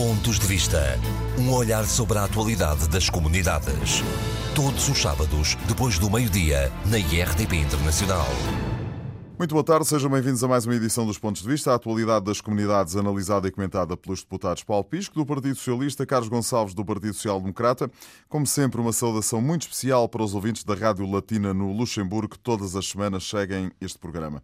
[0.00, 0.98] Pontos de Vista.
[1.38, 4.02] Um olhar sobre a atualidade das comunidades.
[4.54, 8.24] Todos os sábados, depois do meio-dia, na IRTP Internacional.
[9.38, 12.24] Muito boa tarde, sejam bem-vindos a mais uma edição dos Pontos de Vista, a atualidade
[12.24, 16.82] das comunidades analisada e comentada pelos deputados Paulo Pisco, do Partido Socialista, Carlos Gonçalves, do
[16.82, 17.90] Partido Social Democrata.
[18.26, 22.38] Como sempre, uma saudação muito especial para os ouvintes da Rádio Latina no Luxemburgo, que
[22.38, 24.42] todas as semanas seguem este programa.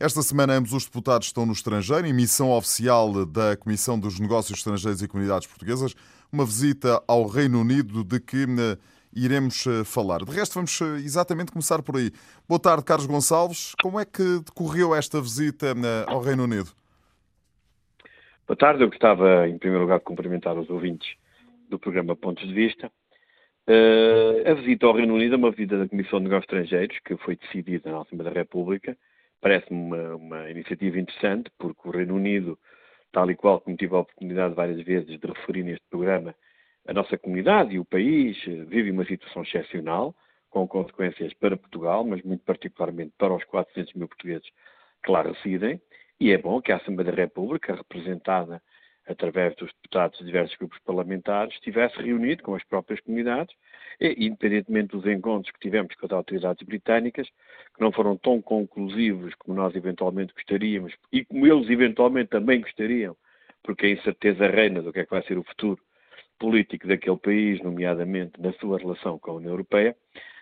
[0.00, 4.56] Esta semana, ambos os deputados estão no estrangeiro, em missão oficial da Comissão dos Negócios
[4.56, 5.92] Estrangeiros e Comunidades Portuguesas,
[6.32, 8.78] uma visita ao Reino Unido de que eh,
[9.12, 10.24] iremos eh, falar.
[10.24, 12.12] De resto, vamos eh, exatamente começar por aí.
[12.48, 13.74] Boa tarde, Carlos Gonçalves.
[13.82, 15.74] Como é que decorreu esta visita
[16.06, 16.68] ao Reino Unido?
[18.46, 18.84] Boa tarde.
[18.84, 21.08] Eu gostava, em primeiro lugar, de cumprimentar os ouvintes
[21.68, 22.88] do programa Pontos de Vista.
[23.66, 27.16] Uh, a visita ao Reino Unido é uma visita da Comissão de Negócios Estrangeiros, que
[27.16, 28.96] foi decidida na Assembleia da República,
[29.40, 32.58] Parece-me uma, uma, iniciativa interessante, porque o Reino Unido,
[33.12, 36.34] tal e qual como tive a oportunidade várias vezes de referir neste programa,
[36.86, 40.14] a nossa comunidade e o país eh, vive uma situação excepcional,
[40.50, 44.48] com consequências para Portugal, mas muito particularmente para os 400 mil portugueses
[45.04, 45.80] que lá residem,
[46.18, 48.60] e é bom que a Assembleia da República, representada
[49.08, 53.54] através dos deputados de diversos grupos parlamentares, estivesse reunido com as próprias comunidades,
[54.00, 59.34] e, independentemente dos encontros que tivemos com as autoridades britânicas, que não foram tão conclusivos
[59.36, 63.16] como nós eventualmente gostaríamos, e como eles eventualmente também gostariam,
[63.62, 65.80] porque a incerteza reina do que é que vai ser o futuro
[66.38, 69.96] político daquele país, nomeadamente na sua relação com a União Europeia,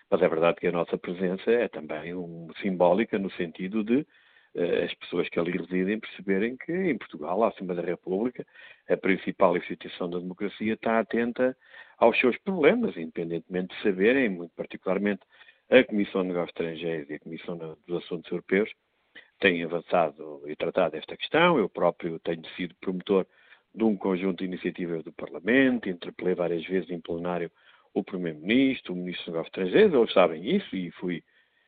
[0.09, 4.05] mas é verdade que a nossa presença é também um, simbólica no sentido de
[4.85, 8.45] as pessoas que ali residem perceberem que em Portugal, a Assembleia da República,
[8.89, 11.55] a principal instituição da democracia, está atenta
[11.97, 15.21] aos seus problemas, independentemente de saberem, muito particularmente
[15.69, 18.73] a Comissão de Negócios Estrangeiros e a Comissão dos Assuntos Europeus,
[19.39, 21.59] têm avançado e tratado esta questão.
[21.59, 23.27] Eu próprio tenho sido promotor
[23.75, 27.51] de um conjunto de iniciativas do Parlamento, interpelei várias vezes em plenário
[27.93, 31.23] o Primeiro-Ministro, o Ministro dos Negócios Estrangeiros, eles sabem isso e fui,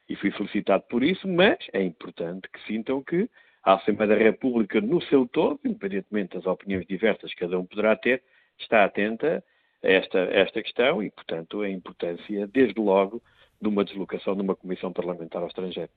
[0.09, 3.29] e fui felicitado por isso, mas é importante que sintam que
[3.63, 7.95] a Assembleia da República, no seu todo, independentemente das opiniões diversas que cada um poderá
[7.95, 8.23] ter,
[8.57, 9.43] está atenta
[9.83, 13.21] a esta, a esta questão e, portanto, a importância, desde logo,
[13.61, 15.91] de uma deslocação de uma comissão parlamentar ao estrangeiro.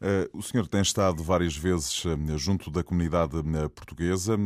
[0.00, 4.36] Eh, o senhor tem estado várias vezes eh, junto da comunidade eh, portuguesa,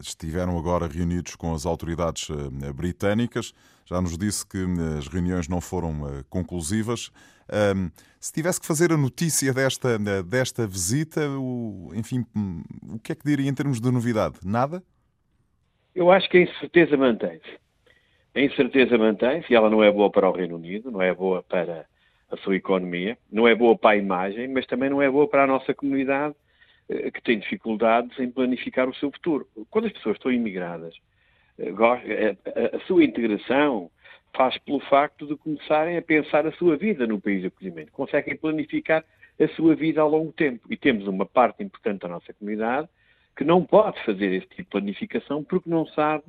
[0.00, 2.28] estiveram agora reunidos com as autoridades
[2.74, 3.52] britânicas.
[3.84, 4.58] Já nos disse que
[4.98, 7.12] as reuniões não foram conclusivas.
[8.18, 11.20] Se tivesse que fazer a notícia desta, desta visita,
[11.94, 14.40] enfim, hum, o que é que diria em termos de novidade?
[14.44, 14.82] Nada?
[15.94, 17.58] Eu acho que a incerteza mantém-se.
[18.34, 21.44] A incerteza mantém-se e ela não é boa para o Reino Unido, não é boa
[21.44, 21.86] para
[22.30, 25.44] a sua economia, não é boa para a imagem, mas também não é boa para
[25.44, 26.34] a nossa comunidade
[26.88, 29.46] eh, que tem dificuldades em planificar o seu futuro.
[29.70, 30.94] Quando as pessoas estão imigradas,
[31.58, 32.36] eh,
[32.74, 33.90] a sua integração
[34.36, 37.92] faz pelo facto de começarem a pensar a sua vida no país de acolhimento.
[37.92, 39.04] Conseguem planificar
[39.40, 40.66] a sua vida ao longo tempo.
[40.70, 42.88] E temos uma parte importante da nossa comunidade
[43.36, 46.24] que não pode fazer esse tipo de planificação porque não sabe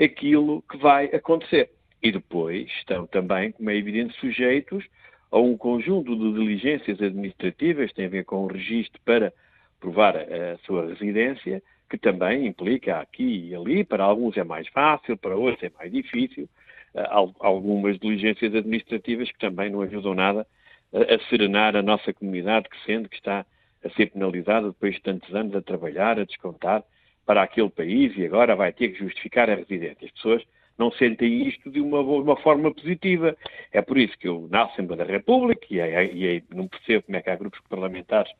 [0.00, 1.70] aquilo que vai acontecer.
[2.02, 4.84] E depois estão também, como é evidente, sujeitos
[5.30, 9.32] a um conjunto de diligências administrativas têm a ver com o registro para
[9.78, 15.16] provar a sua residência, que também implica aqui e ali, para alguns é mais fácil,
[15.16, 16.48] para outros é mais difícil,
[16.94, 17.08] eh,
[17.40, 20.46] algumas diligências administrativas que também não ajudam nada
[20.92, 23.46] a serenar a nossa comunidade, que sendo que está
[23.84, 26.82] a ser penalizada depois de tantos anos a trabalhar, a descontar
[27.24, 30.06] para aquele país e agora vai ter que justificar a residência.
[30.06, 30.42] As pessoas
[30.80, 33.36] não sentem isto de uma, uma forma positiva.
[33.70, 37.20] É por isso que eu, na Assembleia da República, e, e, não percebo como é
[37.20, 38.32] que há grupos parlamentares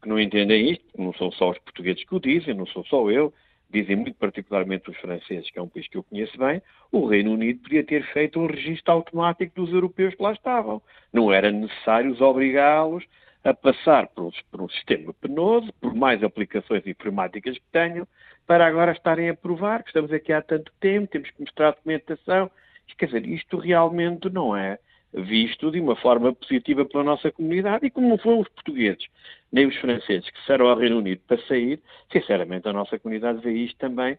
[0.00, 3.10] que não entendem isto, não são só os portugueses que o dizem, não sou só
[3.10, 3.34] eu,
[3.68, 7.32] dizem muito particularmente os franceses, que é um país que eu conheço bem, o Reino
[7.32, 10.80] Unido podia ter feito um registro automático dos europeus que lá estavam.
[11.12, 13.04] Não era necessário obrigá-los
[13.42, 18.06] a passar por um, por um sistema penoso, por mais aplicações informáticas que tenham,
[18.48, 22.50] para agora estarem a provar que estamos aqui há tanto tempo, temos que mostrar documentação.
[22.96, 24.78] Quer dizer, isto realmente não é
[25.12, 29.06] visto de uma forma positiva pela nossa comunidade e como não foram os portugueses
[29.50, 31.80] nem os franceses que saíram ao Reino Unido para sair,
[32.12, 34.18] sinceramente a nossa comunidade vê isto também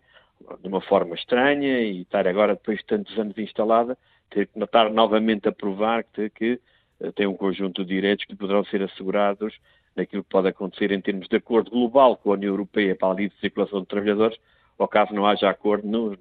[0.61, 3.97] de uma forma estranha e estar agora, depois de tantos anos instalada,
[4.29, 6.59] ter que estar novamente a provar que, que
[7.01, 9.53] eh, tem um conjunto de direitos que poderão ser assegurados
[9.99, 13.15] naquilo que pode acontecer em termos de acordo global com a União Europeia para a
[13.15, 14.37] livre circulação de trabalhadores,
[14.77, 16.17] ou caso não haja acordo no,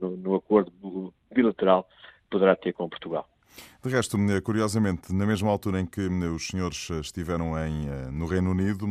[0.00, 0.72] no, no acordo
[1.32, 3.26] bilateral que poderá ter com Portugal.
[3.82, 8.86] De resto, curiosamente, na mesma altura em que os senhores estiveram em, no Reino Unido,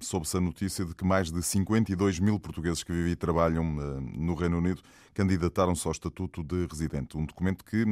[0.00, 4.34] soube-se a notícia de que mais de 52 mil portugueses que vivem e trabalham no
[4.34, 4.82] Reino Unido
[5.12, 7.84] candidataram-se ao Estatuto de Residente, um documento que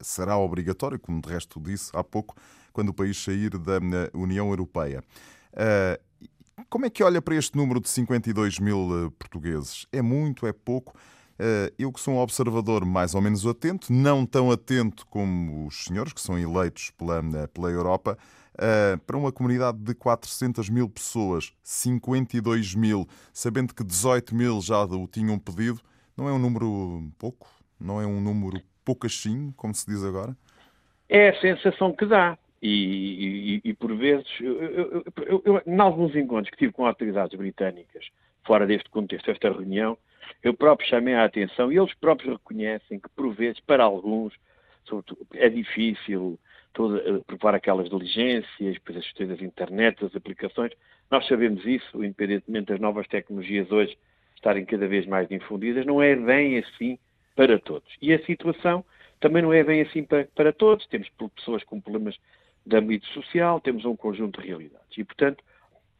[0.00, 2.36] será obrigatório, como de resto disse há pouco,
[2.72, 3.78] quando o país sair da
[4.12, 5.02] União Europeia.
[6.68, 9.86] Como é que olha para este número de 52 mil portugueses?
[9.92, 10.46] É muito?
[10.46, 10.94] É pouco?
[11.38, 15.84] Eh, eu que sou um observador mais ou menos atento, não tão atento como os
[15.84, 18.16] senhores que são eleitos pela, eh, pela Europa,
[18.58, 24.82] eh, para uma comunidade de 400 mil pessoas, 52 mil, sabendo que 18 mil já
[24.84, 25.80] o tinham pedido,
[26.16, 27.48] não é um número pouco?
[27.78, 30.34] Não é um número poucachinho, como se diz agora?
[31.08, 32.38] É a sensação que dá.
[32.62, 37.36] E, e, e por vezes, eu, eu, eu, em alguns encontros que tive com autoridades
[37.38, 38.06] britânicas,
[38.46, 39.98] fora deste contexto, esta reunião,
[40.42, 44.32] eu próprio chamei a atenção e eles próprios reconhecem que, por vezes, para alguns,
[45.34, 46.38] é difícil
[46.72, 50.72] todo, uh, preparar aquelas diligências, depois as questões das internet, das aplicações.
[51.10, 53.96] Nós sabemos isso, independentemente das novas tecnologias hoje
[54.34, 56.98] estarem cada vez mais difundidas, não é bem assim
[57.34, 57.90] para todos.
[58.00, 58.84] E a situação
[59.20, 60.86] também não é bem assim para, para todos.
[60.86, 62.16] Temos pessoas com problemas
[62.64, 64.98] de âmbito social, temos um conjunto de realidades.
[64.98, 65.42] E, portanto,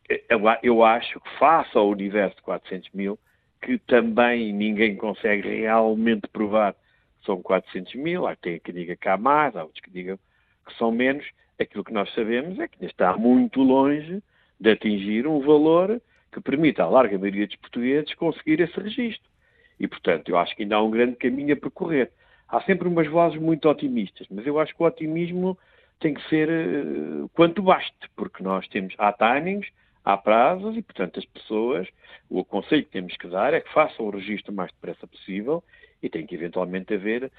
[0.08, 3.19] eu, eu acho que face ao universo de 400 mil,
[3.62, 9.08] que também ninguém consegue realmente provar que são 400 mil, há quem que diga que
[9.08, 10.19] há mais, há outros que digam
[10.67, 11.25] que são menos.
[11.58, 14.23] Aquilo que nós sabemos é que está muito longe
[14.61, 16.00] de atingir um valor
[16.32, 19.31] que permita à larga maioria dos portugueses conseguir esse registro.
[19.79, 22.11] E, portanto, eu acho que ainda há um grande caminho a percorrer.
[22.49, 25.58] Há sempre umas vozes muito otimistas, mas eu acho que o otimismo
[25.99, 29.67] tem que ser uh, quanto baste, porque nós temos, há timings,
[30.06, 31.88] há prazos e, portanto, as pessoas,
[32.31, 35.64] o conselho que temos que dar é que façam o registro o mais depressa possível
[36.00, 37.32] e tem que eventualmente haver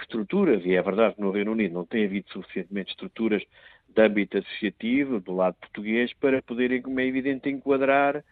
[0.00, 3.42] estruturas, e é verdade que no Reino Unido não tem havido suficientemente estruturas
[3.88, 8.22] de âmbito associativo do lado português para poderem, como é evidente, enquadrar uh,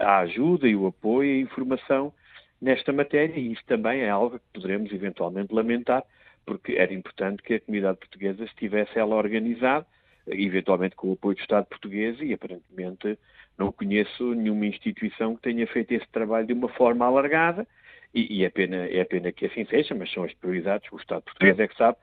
[0.00, 2.12] a ajuda e o apoio e a informação
[2.60, 3.38] nesta matéria.
[3.38, 6.02] E isso também é algo que poderemos eventualmente lamentar
[6.44, 9.86] porque era importante que a comunidade portuguesa estivesse ela organizada
[10.30, 13.18] eventualmente com o apoio do Estado português, e aparentemente
[13.56, 17.66] não conheço nenhuma instituição que tenha feito esse trabalho de uma forma alargada,
[18.14, 21.22] e, e é, pena, é pena que assim seja, mas são as prioridades, o Estado
[21.22, 21.96] português é que sabe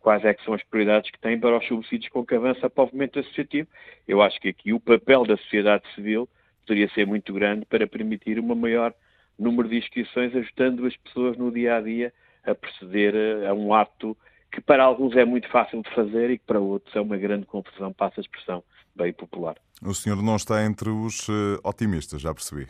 [0.00, 2.82] quais é que são as prioridades que tem para os subsídios com que avança para
[2.82, 3.68] o movimento associativo.
[4.06, 6.28] Eu acho que aqui o papel da sociedade civil
[6.66, 8.92] poderia ser muito grande para permitir um maior
[9.38, 12.12] número de inscrições, ajudando as pessoas no dia a dia
[12.44, 13.14] a proceder
[13.46, 14.16] a um ato
[14.52, 17.46] que para alguns é muito fácil de fazer e que para outros é uma grande
[17.46, 18.62] confusão, passa a expressão
[18.94, 19.56] bem popular.
[19.82, 22.68] O senhor não está entre os uh, otimistas, já percebi.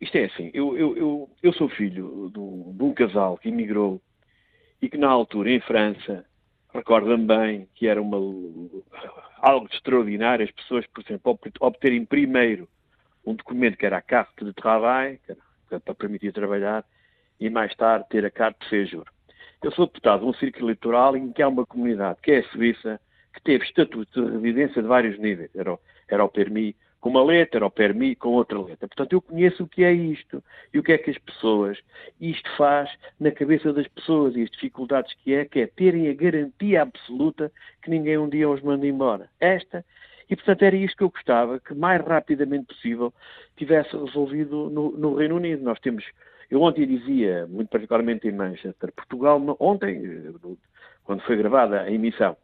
[0.00, 4.00] Isto é assim, eu, eu, eu, eu sou filho de um casal que emigrou
[4.80, 6.24] e que na altura, em França,
[6.72, 8.16] recordo-me bem que era uma,
[9.38, 12.66] algo extraordinário as pessoas, por exemplo, obterem primeiro
[13.24, 15.32] um documento que era a carte de trabalho, que
[15.70, 16.84] era para permitir trabalhar,
[17.38, 19.04] e mais tarde ter a carta de séjour.
[19.62, 22.48] Eu sou deputado de um círculo eleitoral em que há uma comunidade, que é a
[22.50, 23.00] Suíça,
[23.32, 25.50] que teve estatuto de residência de vários níveis.
[25.54, 28.88] Era o, era o PERMI com uma letra, era o PERMI com outra letra.
[28.88, 30.42] Portanto, eu conheço o que é isto
[30.72, 31.78] e o que é que as pessoas,
[32.20, 36.14] isto faz na cabeça das pessoas e as dificuldades que é, que é terem a
[36.14, 37.52] garantia absoluta
[37.82, 39.28] que ninguém um dia os manda embora.
[39.40, 39.84] Esta
[40.28, 43.14] e, portanto, era isto que eu gostava, que mais rapidamente possível
[43.56, 45.62] tivesse resolvido no, no Reino Unido.
[45.62, 46.04] Nós temos
[46.50, 50.34] eu ontem dizia, muito particularmente em Manchester, Portugal, ontem,
[51.04, 52.36] quando foi gravada a emissão,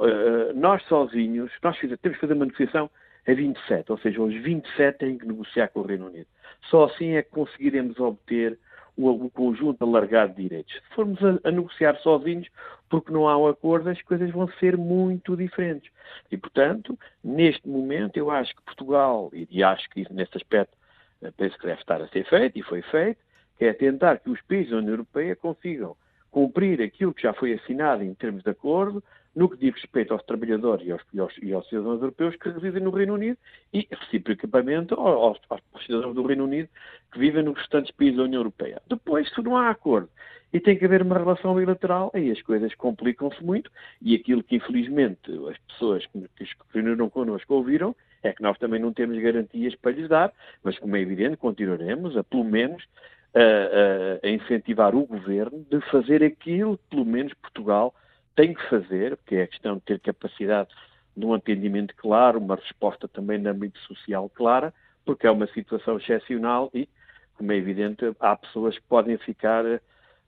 [0.00, 2.90] eh, nós sozinhos, nós temos que fazer uma negociação
[3.26, 6.26] a 27, ou seja, os 27 têm que negociar com o Reino Unido.
[6.70, 8.58] Só assim é que conseguiremos obter
[8.96, 10.74] o, o conjunto alargado de direitos.
[10.74, 12.48] Se formos a, a, negociar sozinhos,
[12.90, 15.90] porque não há um acordo, as coisas vão ser muito diferentes.
[16.30, 20.76] E, portanto, neste momento, eu acho que Portugal, e, acho que nesse aspecto
[21.22, 23.18] eh, penso que deve estar a ser feito, e foi feito,
[23.58, 25.96] que é tentar que os países da União Europeia consigam
[26.32, 29.04] cumprir aquilo que já foi assinado em termos de acordo,
[29.36, 32.48] no que diz respeito aos trabalhadores e aos, e aos, e aos cidadãos europeus que
[32.48, 33.38] residem no Reino Unido
[33.72, 36.68] e, reciprocamente, aos, aos, cidadãos do Reino Unido
[37.12, 38.82] que vivem nos restantes países da União Europeia.
[38.88, 40.08] Depois, se não há acordo
[40.52, 44.56] e tem que haver uma relação bilateral, aí as coisas complicam-se muito e aquilo que,
[44.56, 49.74] infelizmente, as pessoas que, que reuniram connosco ouviram é que nós também não temos garantias
[49.76, 50.32] para lhes dar,
[50.62, 52.84] mas, como é evidente, continuaremos a, pelo menos,
[53.34, 57.94] a, a, incentivar o governo de fazer aquilo que, pelo menos, Portugal
[58.34, 60.70] tem que fazer, que é a questão de ter capacidade
[61.16, 64.72] de um atendimento claro, uma resposta também no âmbito social clara,
[65.04, 66.88] porque é uma situação excepcional e,
[67.36, 69.64] como é evidente, há pessoas que podem ficar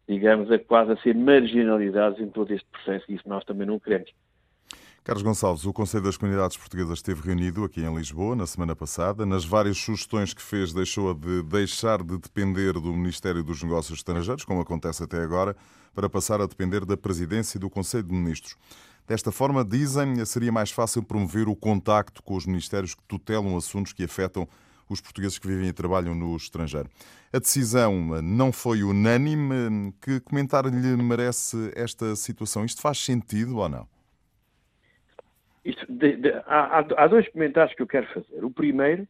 [0.09, 3.79] digamos, a quase a ser marginalizados em todo este processo e isso nós também não
[3.79, 4.11] queremos.
[5.05, 9.27] Carlos Gonçalves, o Conselho das Comunidades Portuguesas esteve reunido aqui em Lisboa na semana passada.
[9.27, 14.47] Nas várias sugestões que fez, deixou de deixar de depender do Ministério dos Negócios Estrangeiros,
[14.47, 15.55] como acontece até agora,
[15.95, 18.57] para passar a depender da Presidência e do Conselho de Ministros.
[19.07, 23.93] Desta forma, dizem, seria mais fácil promover o contacto com os ministérios que tutelam assuntos
[23.93, 24.49] que afetam
[24.89, 26.89] os portugueses que vivem e trabalham no estrangeiro.
[27.31, 29.93] A decisão não foi unânime.
[30.01, 32.65] Que comentário lhe merece esta situação?
[32.65, 33.94] Isto faz sentido ou não?
[35.65, 38.45] De, de, há, há, dois comentários que eu quero fazer.
[38.45, 39.09] O primeiro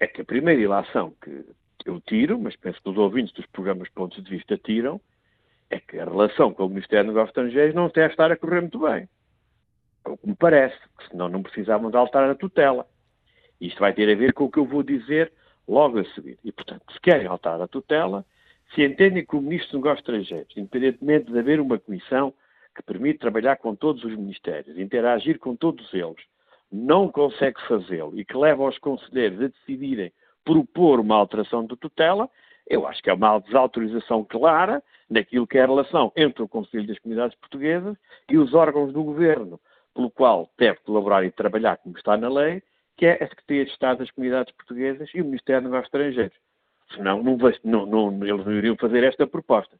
[0.00, 1.44] é que a primeira ilação que
[1.88, 5.00] eu tiro, mas penso que os ouvintes dos programas Pontos de Vista tiram,
[5.70, 8.60] é que a relação com o Ministério dos Negócios Estrangeiros não deve estar a correr
[8.60, 9.08] muito bem.
[10.04, 12.86] É o que me parece, que senão não precisavam de alterar a tutela.
[13.60, 15.32] Isto vai ter a ver com o que eu vou dizer
[15.66, 16.38] logo a seguir.
[16.44, 18.24] E, portanto, se querem alterar a tutela,
[18.74, 22.32] se entendem que o Ministro dos Negócios Estrangeiros, independentemente de haver uma comissão
[22.76, 26.22] que permite trabalhar com todos os ministérios, interagir com todos eles,
[26.70, 30.12] não consegue fazê-lo e que leva os conselheiros a decidirem
[30.44, 32.28] propor uma alteração de tutela,
[32.68, 36.86] eu acho que é uma desautorização clara naquilo que é a relação entre o Conselho
[36.86, 37.96] das Comunidades Portuguesas
[38.28, 39.58] e os órgãos do Governo,
[39.94, 42.62] pelo qual deve colaborar e trabalhar como está na lei,
[42.96, 46.36] que é a Secretaria de Estado das Comunidades Portuguesas e o Ministério dos Estrangeiros.
[46.94, 49.76] Senão, não, não, não, eles não iriam fazer esta proposta.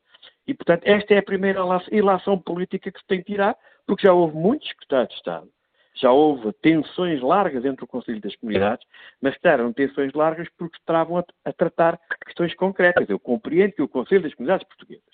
[0.46, 3.56] E, portanto, esta é a primeira ilação política que se tem que tirar,
[3.86, 5.48] porque já houve muitos secretários de Estado,
[5.94, 8.86] já houve tensões largas entre o Conselho das Comunidades,
[9.20, 13.08] mas eram tensões largas porque estavam a, a, tratar questões concretas.
[13.08, 15.04] Eu compreendo que o Conselho das Comunidades Portuguesas,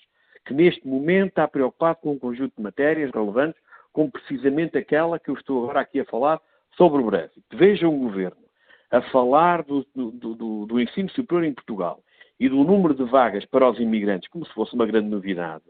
[0.45, 3.61] que neste momento está preocupado com um conjunto de matérias relevantes,
[3.93, 6.41] como precisamente aquela que eu estou agora aqui a falar
[6.77, 7.45] sobre o Brexit.
[7.53, 8.43] Veja um governo
[8.91, 12.03] a falar do, do, do, do ensino superior em Portugal
[12.39, 15.65] e do número de vagas para os imigrantes como se fosse uma grande novidade,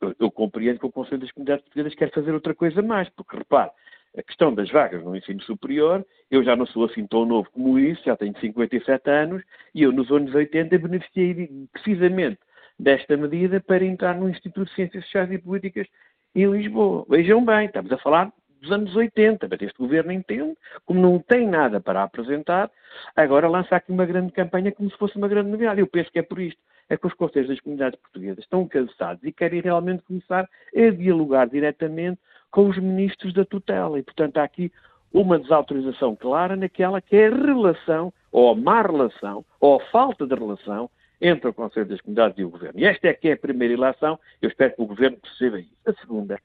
[0.00, 3.36] eu, eu compreendo que o Conselho das Comunidades Portuguesas quer fazer outra coisa mais, porque
[3.36, 3.70] repare,
[4.16, 7.78] a questão das vagas no ensino superior, eu já não sou assim tão novo como
[7.78, 9.42] isso, já tenho 57 anos,
[9.74, 12.38] e eu nos anos 80 beneficiei precisamente
[12.78, 15.86] desta medida para entrar no Instituto de Ciências Sociais e Políticas
[16.34, 17.04] em Lisboa.
[17.08, 18.32] Vejam bem, estamos a falar
[18.64, 22.70] dos anos 80, mas este governo entende, como não tem nada para apresentar,
[23.14, 25.80] agora lança aqui uma grande campanha como se fosse uma grande novidade.
[25.80, 26.60] Eu penso que é por isto.
[26.88, 31.48] É que os conselhos das comunidades portuguesas estão cansados e querem realmente começar a dialogar
[31.48, 33.98] diretamente com os ministros da tutela.
[33.98, 34.70] E, portanto, há aqui
[35.12, 40.26] uma desautorização clara naquela que é a relação, ou a má relação, ou a falta
[40.26, 40.90] de relação
[41.20, 42.78] entre o Conselho das Comunidades e o Governo.
[42.78, 45.72] E esta é que é a primeira ilação, eu espero que o Governo perceba isso.
[45.86, 46.38] A segunda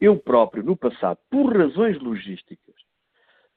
[0.00, 2.74] eu próprio, no passado, por razões logísticas,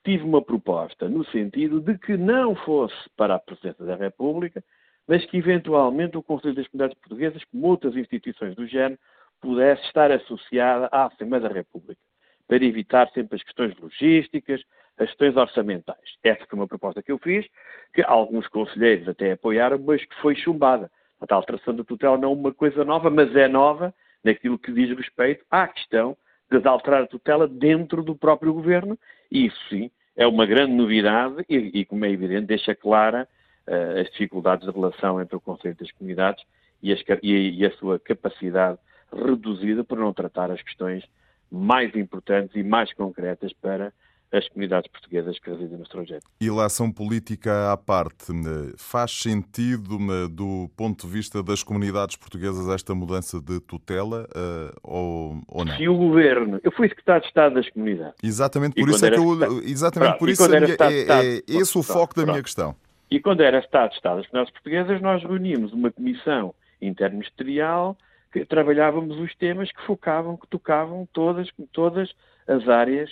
[0.04, 4.64] tive uma proposta no sentido de que não fosse para a Presidência da República,
[5.08, 9.00] mas que eventualmente o Conselho das Comunidades Portuguesas, como outras instituições do género,
[9.40, 12.02] pudesse estar associada à Assembleia da República,
[12.48, 14.64] para evitar sempre as questões logísticas,
[14.98, 16.18] as questões orçamentais.
[16.24, 17.48] Essa foi uma proposta que eu fiz,
[17.94, 20.92] que alguns conselheiros até apoiaram, mas que foi chumbada.
[21.20, 23.94] A alteração do tutela não é uma coisa nova, mas é nova
[24.24, 26.18] naquilo que diz respeito à questão
[26.60, 28.98] de alterar a tutela dentro do próprio governo,
[29.32, 33.28] e isso sim é uma grande novidade e, e como é evidente, deixa clara
[33.68, 36.44] uh, as dificuldades de relação entre o Conselho das Comunidades
[36.84, 38.78] e, as, e, e a sua capacidade
[39.12, 41.04] reduzida por não tratar as questões
[41.50, 43.94] mais importantes e mais concretas para
[44.32, 46.24] as comunidades portuguesas que residem no estrangeiro.
[46.40, 48.32] Eleição política à parte,
[48.78, 49.98] faz sentido
[50.30, 55.76] do ponto de vista das comunidades portuguesas esta mudança de tutela uh, ou, ou, não?
[55.76, 58.16] Se o governo, eu fui secretário de Estado das comunidades.
[58.24, 62.16] Exatamente por isso é que eu, exatamente por isso é, é, é, esse o foco
[62.16, 62.76] da minha questão.
[63.10, 67.98] E quando era Estado de Estado das comunidades portuguesas, nós reunimos uma comissão interministerial
[68.32, 72.10] que trabalhávamos os temas que focavam, que tocavam todas, todas
[72.48, 73.12] as áreas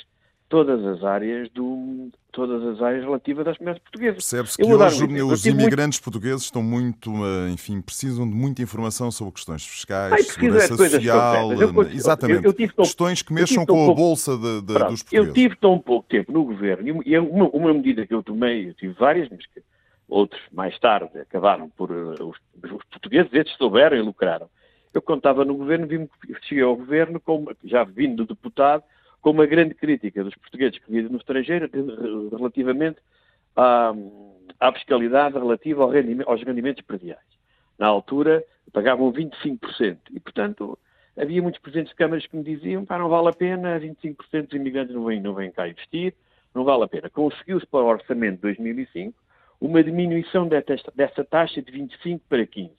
[0.49, 4.15] todas as áreas do todas as áreas relativas às mulheres portuguesas.
[4.15, 6.03] Percebe-se que hoje um os imigrantes muito...
[6.03, 11.53] portugueses estão muito, eh, enfim, precisam de muita informação sobre questões fiscais, Ai, segurança social,
[11.53, 14.91] eu, exatamente, eu, eu tão, questões que mexam com pouco, a bolsa de, de, pronto,
[14.91, 15.27] dos portugueses.
[15.27, 18.73] Eu tive tão pouco tempo no governo e uma, uma medida que eu tomei, eu
[18.73, 19.61] tive várias, mas que
[20.07, 24.49] outros mais tarde acabaram por uh, os, os, portugueses, estes souberam e lucraram.
[24.93, 26.09] Eu contava no governo, vim,
[26.43, 28.83] cheguei ao governo, como, já vindo de deputado,
[29.21, 31.69] com uma grande crítica dos portugueses que vivem no estrangeiro
[32.31, 32.99] relativamente
[33.55, 33.93] à,
[34.59, 37.19] à fiscalidade relativa ao rendimento, aos rendimentos prediais.
[37.77, 39.97] Na altura, pagavam 25%.
[40.11, 40.77] E, portanto,
[41.17, 44.53] havia muitos presidentes de câmaras que me diziam que não vale a pena, 25% dos
[44.53, 46.13] imigrantes não vêm, não vêm cá investir,
[46.53, 47.09] não vale a pena.
[47.09, 49.13] Conseguiu-se para o orçamento de 2005
[49.61, 52.71] uma diminuição dessa taxa de 25 para 15.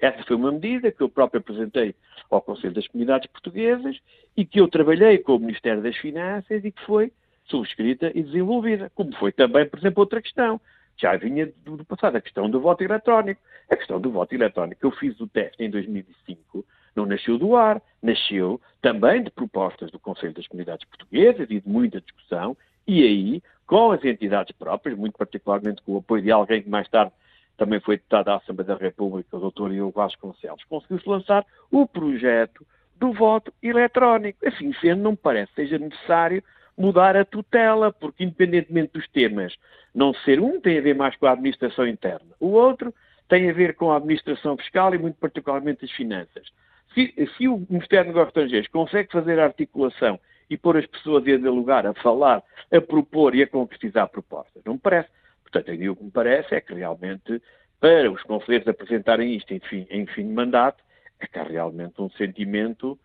[0.00, 1.94] Essa foi uma medida que eu próprio apresentei
[2.30, 3.98] ao Conselho das Comunidades Portuguesas
[4.36, 7.12] e que eu trabalhei com o Ministério das Finanças e que foi
[7.44, 8.90] subscrita e desenvolvida.
[8.94, 10.60] Como foi também, por exemplo, outra questão.
[10.96, 13.40] Já vinha do, passado, a questão do voto eletrónico.
[13.70, 16.64] A questão do voto eletrónico, eu fiz o teste em 2005,
[16.96, 21.68] não nasceu do ar, nasceu também de propostas do Conselho das Comunidades Portuguesas e de
[21.68, 26.62] muita discussão, e aí, com as entidades próprias, muito particularmente com o apoio de alguém
[26.62, 27.12] que mais tarde
[27.58, 29.72] também foi deputado à Assembleia da República, o Dr.
[29.72, 32.64] Ivo Vasconcelos, conseguiu-se lançar o projeto
[32.96, 34.46] do voto eletrónico.
[34.46, 36.42] Assim sendo, não me parece seja necessário
[36.76, 39.54] mudar a tutela, porque independentemente dos temas
[39.92, 42.30] não ser um, tem a ver mais com a administração interna.
[42.38, 42.94] O outro
[43.28, 46.48] tem a ver com a administração fiscal e muito particularmente as finanças.
[46.94, 51.24] Se, se o Ministério dos Negócios Estrangeiros consegue fazer a articulação e pôr as pessoas
[51.24, 55.08] a dialogar, a falar, a propor e a concretizar propostas, não me parece.
[55.50, 57.42] Portanto, o que me parece é que realmente,
[57.80, 60.82] para os conselheiros apresentarem isto em fim, em fim de mandato,
[61.20, 62.98] é que há realmente um sentimento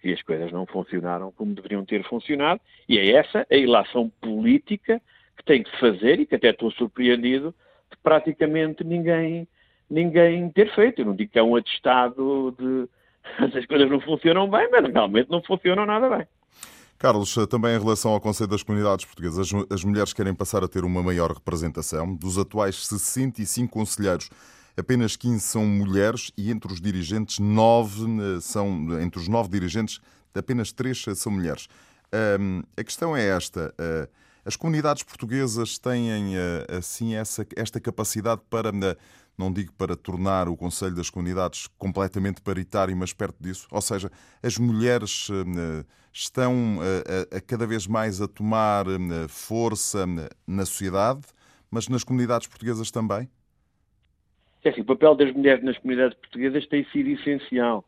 [0.00, 5.00] que as coisas não funcionaram como deveriam ter funcionado, e é essa a ilação política
[5.36, 7.54] que tem que fazer, e que até estou surpreendido
[7.90, 9.48] de praticamente ninguém,
[9.88, 11.00] ninguém ter feito.
[11.00, 12.88] Eu não digo que é um atestado de
[13.58, 16.26] as coisas não funcionam bem, mas realmente não funcionam nada bem.
[16.98, 20.84] Carlos, também em relação ao Conselho das Comunidades Portuguesas, as mulheres querem passar a ter
[20.84, 22.12] uma maior representação.
[22.12, 24.28] Dos atuais 65 conselheiros,
[24.76, 30.00] apenas 15 são mulheres e entre os dirigentes, 9 eh, são, entre os 9 dirigentes,
[30.34, 31.68] apenas 3 são mulheres.
[32.76, 33.72] a questão é esta.
[33.78, 34.08] Eh,
[34.48, 38.72] as comunidades portuguesas têm eh, assim essa, esta capacidade para
[39.38, 43.68] não digo para tornar o Conselho das Comunidades completamente paritário, mas perto disso.
[43.70, 44.10] Ou seja,
[44.42, 50.28] as mulheres eh, estão a, a, a cada vez mais a tomar eh, força eh,
[50.44, 51.20] na sociedade,
[51.70, 53.30] mas nas comunidades portuguesas também?
[54.64, 57.84] É assim, o papel das mulheres nas comunidades portuguesas tem sido essencial.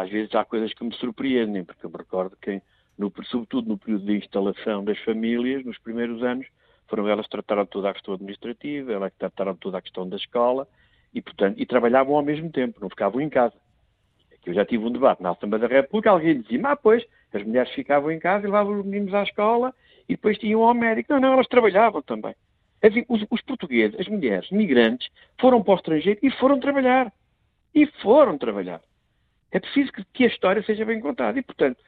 [0.00, 2.60] Às vezes há coisas que me surpreendem, porque eu me recordo que,
[3.02, 6.46] no, sobretudo no período de instalação das famílias, nos primeiros anos,
[6.86, 10.16] foram elas que trataram toda a questão administrativa, elas que trataram toda a questão da
[10.16, 10.68] escola
[11.12, 13.54] e, portanto, e trabalhavam ao mesmo tempo, não ficavam em casa.
[14.32, 17.42] Aqui eu já tive um debate na Assembleia da República, alguém dizia, ah, pois, as
[17.42, 19.74] mulheres ficavam em casa e levavam os meninos à escola
[20.08, 21.12] e depois tinham ao médico.
[21.12, 22.34] Não, não, elas trabalhavam também.
[22.82, 25.08] Assim, os, os portugueses, as mulheres, migrantes,
[25.40, 27.12] foram para o estrangeiro e foram trabalhar.
[27.74, 28.80] E foram trabalhar.
[29.50, 31.38] É preciso que, que a história seja bem contada.
[31.38, 31.78] E, portanto,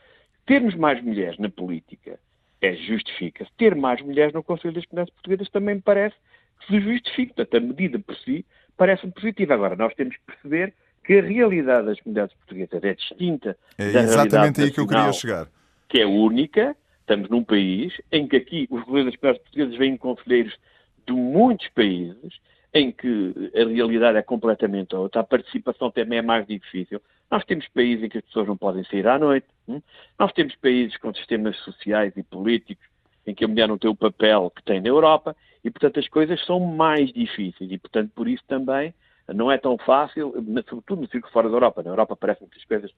[0.46, 2.18] termos mais mulheres na política,
[2.60, 3.50] é, justifica-se.
[3.56, 6.16] Ter mais mulheres no Conselho das Comunidades Portuguesas também me parece
[6.60, 7.34] que se justifica.
[7.34, 8.44] Portanto, a medida por si
[8.76, 9.54] parece-me positiva.
[9.54, 10.72] Agora, nós temos que perceber
[11.04, 15.12] que a realidade das comunidades portuguesas é distinta é da exatamente aí que eu queria
[15.12, 15.48] chegar.
[15.88, 16.74] Que é única.
[17.00, 20.56] Estamos num país em que aqui os governos das comunidades portuguesas vêm conselheiros
[21.06, 22.40] de muitos países,
[22.72, 27.00] em que a realidade é completamente outra, a participação também é mais difícil.
[27.30, 29.46] Nós temos países em que as pessoas não podem sair à noite.
[29.68, 29.80] Hum?
[30.18, 32.86] Nós temos países com sistemas sociais e políticos
[33.26, 35.34] em que a mulher não tem o papel que tem na Europa
[35.64, 38.94] e, portanto, as coisas são mais difíceis e, portanto, por isso também
[39.32, 40.32] não é tão fácil,
[40.68, 41.82] sobretudo no círculo fora da Europa.
[41.82, 42.90] Na Europa parece-me que as coisas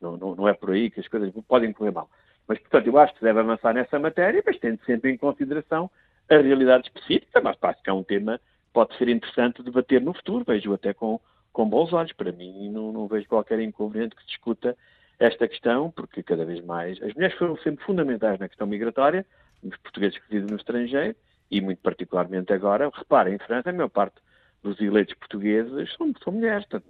[0.00, 2.08] não, não, não, é por aí que as coisas podem correr mal.
[2.48, 5.90] Mas, portanto, eu acho que se deve avançar nessa matéria, mas tendo sempre em consideração
[6.30, 10.14] a realidade específica, mas acho que é um tema que pode ser interessante debater no
[10.14, 11.20] futuro, vejo até com,
[11.54, 12.12] com bons olhos.
[12.12, 14.76] Para mim, não, não vejo qualquer inconveniente que se discuta
[15.18, 19.24] esta questão, porque cada vez mais as mulheres foram sempre fundamentais na questão migratória,
[19.62, 21.16] os portugueses que vivem no estrangeiro,
[21.50, 24.16] e muito particularmente agora, reparem, em França, a maior parte
[24.62, 26.88] dos eleitos portugueses são, são mulheres, portanto,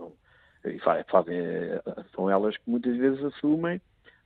[0.64, 1.36] não, e fazem,
[2.14, 3.80] são elas que muitas vezes assumem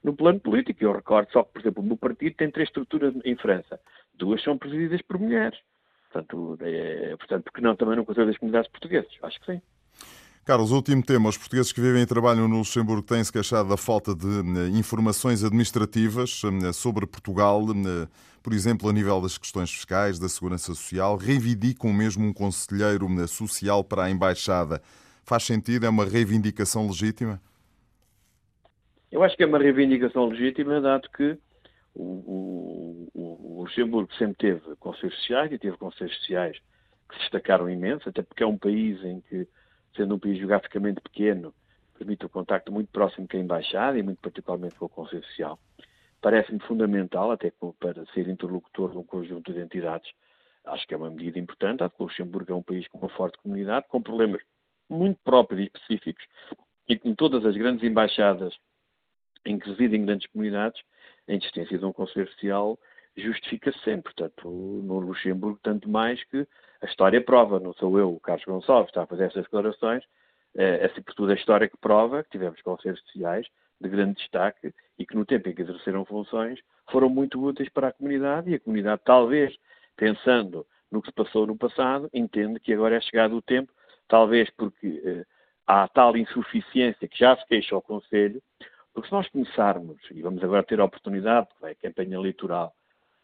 [0.05, 0.85] no plano político.
[0.85, 3.81] Eu recordo só que, por exemplo, o meu partido tem três estruturas em França,
[4.15, 5.59] duas são presididas por mulheres.
[6.11, 9.13] Portanto, é, portanto, porque não também no Conselho das Comunidades Portuguesas?
[9.23, 9.63] Acho que sim.
[10.49, 11.29] Carlos, último tema.
[11.29, 15.45] Os portugueses que vivem e trabalham no Luxemburgo têm-se queixado da falta de eh, informações
[15.45, 18.09] administrativas eh, sobre Portugal, eh,
[18.43, 21.19] por exemplo, a nível das questões fiscais, da segurança social.
[21.19, 24.81] Reivindicam mesmo um conselheiro social para a Embaixada.
[25.23, 25.85] Faz sentido?
[25.85, 27.39] É uma reivindicação legítima?
[29.13, 31.37] Eu acho que é uma reivindicação legítima, dado que
[31.95, 36.57] o, o, o Luxemburgo sempre teve conselhos sociais e teve conselhos sociais
[37.07, 39.47] que se destacaram imenso, até porque é um país em que
[39.97, 41.55] sendo um país geograficamente pequeno,
[41.97, 45.59] permite o contacto muito próximo com a Embaixada e muito particularmente com o Conselho Social.
[46.21, 50.11] Parece-me fundamental, até para ser interlocutor de um conjunto de entidades,
[50.65, 53.09] acho que é uma medida importante, acho que o Luxemburgo é um país com uma
[53.09, 54.41] forte comunidade, com problemas
[54.89, 56.25] muito próprios e específicos,
[56.89, 58.55] e com todas as grandes embaixadas
[59.45, 60.83] em que residem grandes comunidades,
[61.29, 62.79] a existência de um Conselho Social
[63.17, 64.13] justifica -se sempre.
[64.15, 66.47] Portanto, no Luxemburgo, tanto mais que
[66.81, 70.05] a história prova, não sou eu, o Carlos Gonçalves, está a fazer essas declarações,
[70.55, 73.47] uh, essa toda a história que prova que tivemos conselhos sociais
[73.81, 77.89] de grande destaque e que no tempo em que exerceram funções foram muito úteis para
[77.89, 79.57] a comunidade e a comunidade talvez,
[79.97, 83.73] pensando no que se passou no passado, entende que agora é chegado o tempo,
[84.09, 85.27] talvez porque uh,
[85.67, 88.43] há tal insuficiência que já se queixa ao Conselho,
[88.93, 92.75] porque se nós começarmos, e vamos agora ter a oportunidade, porque vai a campanha eleitoral,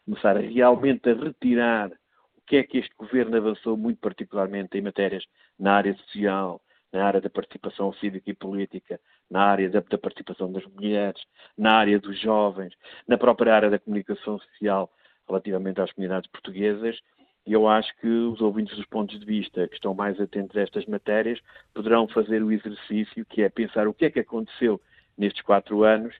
[0.05, 1.90] começar realmente a retirar
[2.37, 5.25] o que é que este governo avançou muito particularmente em matérias
[5.59, 6.61] na área social,
[6.93, 11.21] na área da participação cívica e política, na área da, da, participação das mulheres,
[11.57, 12.75] na área dos jovens,
[13.09, 14.90] na própria área da comunicação social
[15.27, 17.01] relativamente às comunidades portuguesas,
[17.47, 20.62] e eu acho que os ouvintes dos pontos de vista que estão mais atentos a
[20.62, 21.40] estas matérias
[21.75, 24.81] poderão fazer o exercício que é pensar o que é que aconteceu
[25.17, 26.14] nestes quatro anos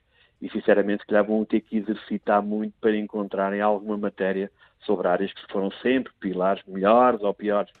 [0.45, 4.51] e, sinceramente, que vão ter que exercitar muito para encontrarem alguma matéria
[4.85, 7.71] sobre áreas que foram sempre pilares, melhores ou piores,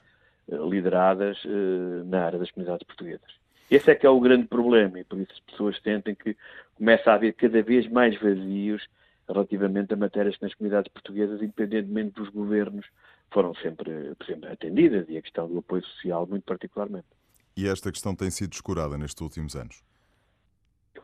[0.49, 3.29] eh, lideradas eh, na área das comunidades portuguesas.
[3.69, 6.35] Esse é que é o grande problema e por isso as pessoas sentem que
[6.73, 8.87] começa a haver cada vez mais vazios
[9.27, 12.87] relativamente a matérias que nas comunidades portuguesas, independentemente dos governos,
[13.31, 17.07] foram sempre, sempre atendidas e a questão do apoio social muito particularmente.
[17.55, 19.83] E esta questão tem sido descurada nestes últimos anos?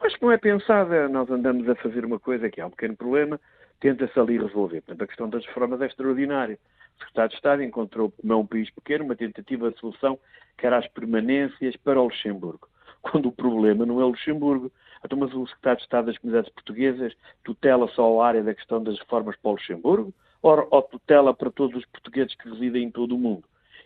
[0.01, 1.07] Acho que não é pensada.
[1.07, 3.39] Nós andamos a fazer uma coisa que há um pequeno problema,
[3.79, 4.81] tenta-se ali resolver.
[4.81, 6.57] Portanto, a questão das reformas é extraordinária.
[6.95, 10.19] O Secretário de Estado encontrou, como é um país pequeno, uma tentativa de solução
[10.57, 12.67] que era as permanências para o Luxemburgo.
[13.01, 14.71] Quando o problema não é o Luxemburgo.
[15.03, 18.83] Então, mas o Secretário de Estado das Comunidades Portuguesas tutela só a área da questão
[18.83, 20.13] das reformas para o Luxemburgo?
[20.41, 23.43] ou, ou tutela para todos os portugueses que residem em todo o mundo.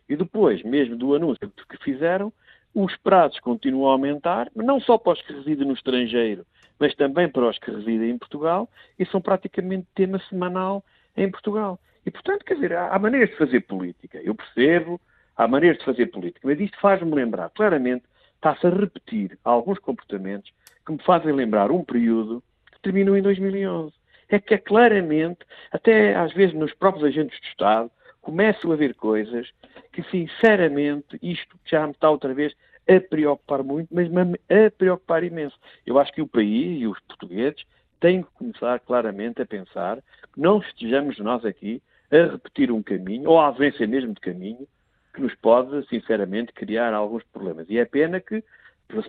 [0.08, 2.32] E depois, mesmo do anúncio que fizeram,
[2.76, 6.46] os prazos continuam a aumentar, não só para os que residem no estrangeiro,
[6.78, 10.84] mas também para os que residem em Portugal, e são praticamente tema semanal
[11.16, 11.80] em Portugal.
[12.06, 14.20] E, portanto, quer dizer, há maneiras de fazer política.
[14.22, 15.00] Eu percebo,
[15.38, 18.04] há maneiras de fazer política, mas isto faz-me lembrar, claramente,
[18.36, 20.52] está-se a repetir alguns comportamentos
[20.86, 23.94] que me fazem lembrar um período que terminou em 2011
[24.30, 25.40] é que é claramente,
[25.72, 27.92] até às vezes nos próprios agentes de Estado,
[28.26, 29.48] começam a ver coisas
[29.94, 32.54] que, sinceramente, isto já me está outra vez
[32.90, 35.56] a preocupar muito, mas a preocupar imenso.
[35.86, 37.64] Eu acho que o país e os portugueses
[38.00, 39.98] têm que começar claramente a pensar
[40.34, 44.68] que não estejamos nós aqui a repetir um caminho, ou a ausência mesmo de caminho,
[45.14, 47.68] que nos pode, sinceramente, criar alguns problemas.
[47.70, 48.44] E é pena que,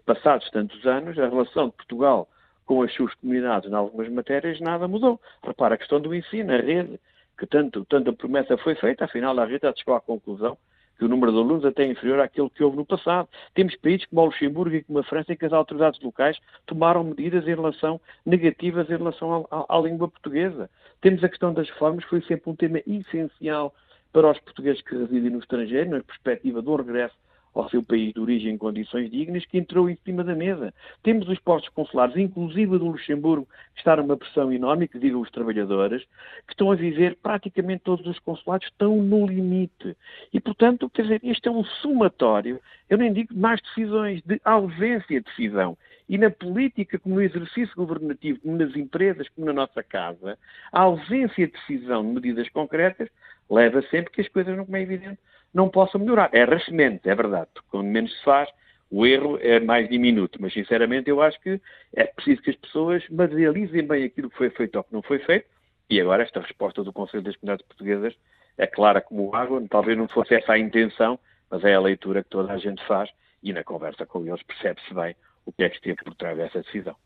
[0.05, 2.29] passados tantos anos, a relação de Portugal
[2.67, 5.21] com as suas comunidades em algumas matérias, nada mudou.
[5.43, 7.01] Repara a questão do ensino, a rede,
[7.39, 10.57] que tanto, tanto a promessa foi feita, afinal a rede chegou à conclusão
[10.99, 13.29] que o número de alunos até é inferior àquele que houve no passado.
[13.55, 17.05] Temos países como o Luxemburgo e como a França em que as autoridades locais tomaram
[17.05, 20.71] medidas em relação negativas em relação à, à língua portuguesa.
[21.01, 23.75] Temos a questão das reformas, que foi sempre um tema essencial
[24.13, 27.15] para os portugueses que residem no estrangeiro, na perspectiva do regresso
[27.61, 30.73] ao seu país de origem em condições dignas, que entrou em cima da mesa.
[31.03, 35.31] Temos os postos consulares, inclusive do Luxemburgo, que está numa pressão enorme, que digam os
[35.31, 36.03] trabalhadores,
[36.47, 39.97] que estão a viver praticamente todos os consulados estão no limite.
[40.33, 45.21] E, portanto, quer dizer, este é um somatório, eu nem digo mais decisões, de ausência
[45.21, 45.77] de decisão.
[46.09, 50.39] E na política, como no exercício governativo, como nas empresas, como na nossa casa,
[50.73, 53.09] a ausência de decisão de medidas concretas
[53.51, 55.19] leva sempre que as coisas, não como é evidente,
[55.53, 56.31] não possam melhorar.
[56.33, 57.49] É semente, é verdade.
[57.71, 58.49] Quando menos se faz,
[58.91, 60.39] o erro é mais diminuto.
[60.41, 61.61] Mas, sinceramente, eu acho que
[61.95, 65.19] é preciso que as pessoas materializem bem aquilo que foi feito ou que não foi
[65.21, 65.47] feito.
[65.89, 68.15] E agora, esta resposta do Conselho das Comunidades Portuguesas
[68.59, 69.63] é clara como água.
[69.71, 71.19] Talvez não fosse essa a intenção,
[71.51, 73.11] mas é a leitura que toda a gente faz.
[73.43, 76.61] E na conversa com eles percebe-se bem o que é que esteve por trás dessa
[76.61, 76.97] decisão.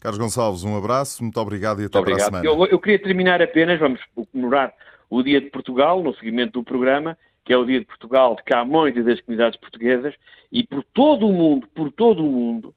[0.00, 2.30] Carlos Gonçalves, um abraço, muito obrigado e até muito obrigado.
[2.30, 2.64] para a semana.
[2.64, 4.00] Eu, eu queria terminar apenas, vamos
[4.32, 4.72] comemorar
[5.10, 8.42] o Dia de Portugal, no seguimento do programa, que é o Dia de Portugal, de
[8.42, 10.14] Camões e das comunidades portuguesas,
[10.52, 12.74] e por todo o mundo, por todo o mundo,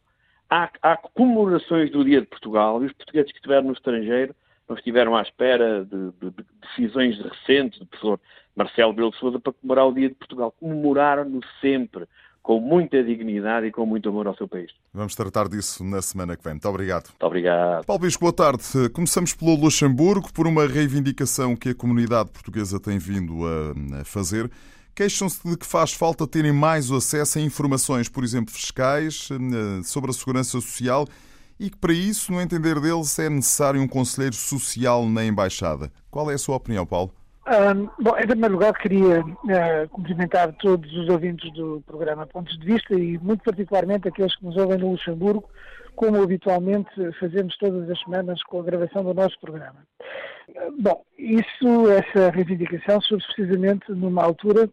[0.50, 4.34] há, há comemorações do Dia de Portugal, e os portugueses que estiveram no estrangeiro
[4.70, 8.18] não estiveram à espera de, de, de decisões recentes do professor
[8.56, 10.54] Marcelo Belo Souza para comemorar o Dia de Portugal.
[10.58, 12.08] Comemoraram-no sempre,
[12.42, 14.72] com muita dignidade e com muito amor ao seu país.
[14.94, 16.54] Vamos tratar disso na semana que vem.
[16.54, 17.08] Muito obrigado.
[17.10, 17.86] Muito obrigado.
[17.86, 18.64] Paulo Bispo, boa tarde.
[18.94, 23.42] Começamos pelo Luxemburgo, por uma reivindicação que a comunidade portuguesa tem vindo
[24.00, 24.50] a fazer.
[24.94, 30.12] Queixam-se de que faz falta terem mais acesso a informações, por exemplo, fiscais, eh, sobre
[30.12, 31.08] a segurança social
[31.58, 35.92] e que para isso, no entender deles, é necessário um conselheiro social na Embaixada.
[36.10, 37.14] Qual é a sua opinião, Paulo?
[37.48, 42.66] Um, bom, em primeiro lugar, queria uh, cumprimentar todos os ouvintes do programa Pontos de
[42.66, 45.50] Vista e, muito particularmente, aqueles que nos ouvem no Luxemburgo,
[45.96, 49.84] como habitualmente fazemos todas as semanas com a gravação do nosso programa.
[50.50, 54.70] Uh, bom, isso, essa reivindicação surge precisamente numa altura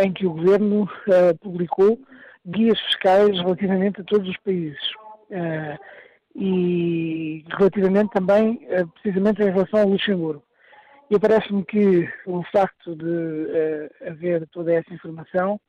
[0.00, 1.96] em que o Governo uh, publicou
[2.44, 4.80] guias fiscais relativamente a todos os países.
[6.34, 10.42] E relativamente também, precisamente em relação ao Luxemburgo.
[11.10, 15.60] E parece-me que o facto de uh, haver toda essa informação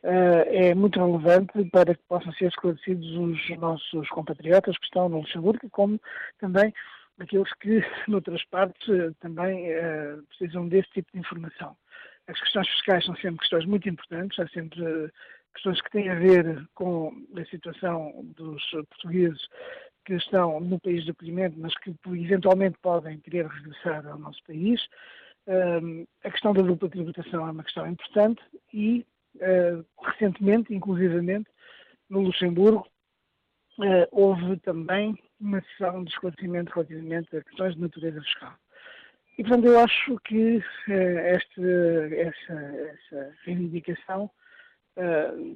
[0.00, 5.68] é muito relevante para que possam ser esclarecidos os nossos compatriotas que estão no Luxemburgo,
[5.70, 6.00] como
[6.38, 6.72] também
[7.18, 8.86] aqueles que, noutras partes,
[9.18, 9.66] também
[10.28, 11.76] precisam desse tipo de informação.
[12.28, 15.10] As questões fiscais são sempre questões muito importantes, há sempre
[15.52, 19.48] questões que têm a ver com a situação dos portugueses
[20.08, 24.80] que estão no país de acolhimento, mas que eventualmente podem querer regressar ao nosso país.
[26.24, 28.40] a questão da dupla tributação é uma questão importante
[28.72, 31.50] e, uh, recentemente, inclusivamente,
[32.08, 32.88] no Luxemburgo,
[33.80, 38.54] uh, houve também uma sessão de esclarecimento relativamente a questões de natureza fiscal.
[39.36, 41.62] E, portanto, eu acho que uh, este,
[42.16, 44.30] essa, essa reivindicação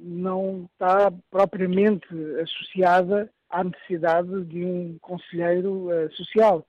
[0.01, 2.07] não está propriamente
[2.41, 6.65] associada à necessidade de um conselheiro eh, social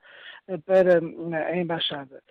[0.46, 2.22] eh, para a embaixada.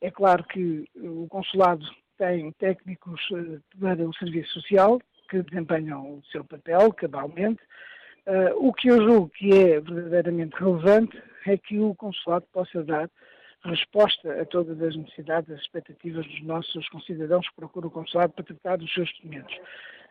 [0.00, 1.84] É claro que o consulado
[2.18, 3.20] tem técnicos
[3.78, 7.60] para o serviço social que desempenham o seu papel cabalmente.
[8.56, 13.08] O que eu julgo que é verdadeiramente relevante é que o consulado possa dar
[13.64, 18.44] resposta a todas as necessidades, as expectativas dos nossos concidadãos que procuram o consulado para
[18.44, 19.54] tratar dos seus documentos.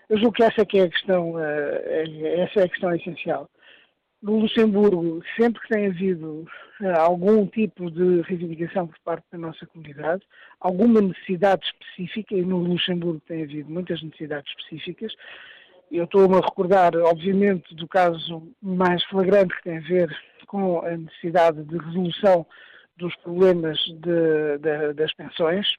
[0.10, 3.50] Eu julgo que essa é, que é a questão, eh, essa é a questão essencial.
[4.22, 6.46] No Luxemburgo, sempre que tem havido
[6.82, 10.24] eh, algum tipo de reivindicação por parte da nossa comunidade,
[10.60, 15.14] alguma necessidade específica, e no Luxemburgo tem havido muitas necessidades específicas,
[15.92, 20.98] eu estou-me a recordar, obviamente, do caso mais flagrante que tem a ver com a
[20.98, 22.46] necessidade de resolução
[22.98, 25.76] dos problemas de, de, das pensões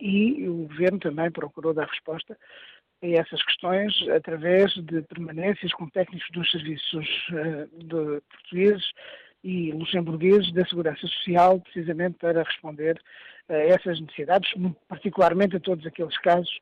[0.00, 2.38] e o Governo também procurou dar resposta
[3.02, 8.92] a essas questões através de permanências com técnicos dos serviços uh, portugueses
[9.42, 13.00] e luxemburgueses da Segurança Social, precisamente para responder
[13.48, 14.52] a essas necessidades,
[14.88, 16.60] particularmente a todos aqueles casos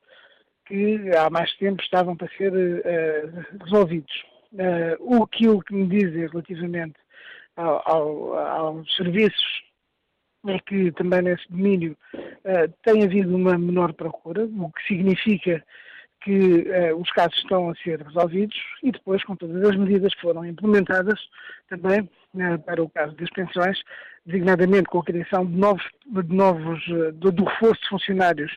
[0.65, 4.13] que há mais tempo estavam para ser uh, resolvidos.
[4.53, 6.95] Uh, o que, me dizem relativamente
[7.55, 9.63] ao, ao, aos serviços
[10.47, 15.63] é que também nesse domínio uh, tem havido uma menor procura, o que significa
[16.21, 20.21] que uh, os casos estão a ser resolvidos e depois com todas as medidas que
[20.21, 21.19] foram implementadas
[21.69, 23.81] também uh, para o caso das pensões,
[24.25, 26.83] designadamente com a criação de novos, de novos
[27.15, 28.55] do, do reforço de funcionários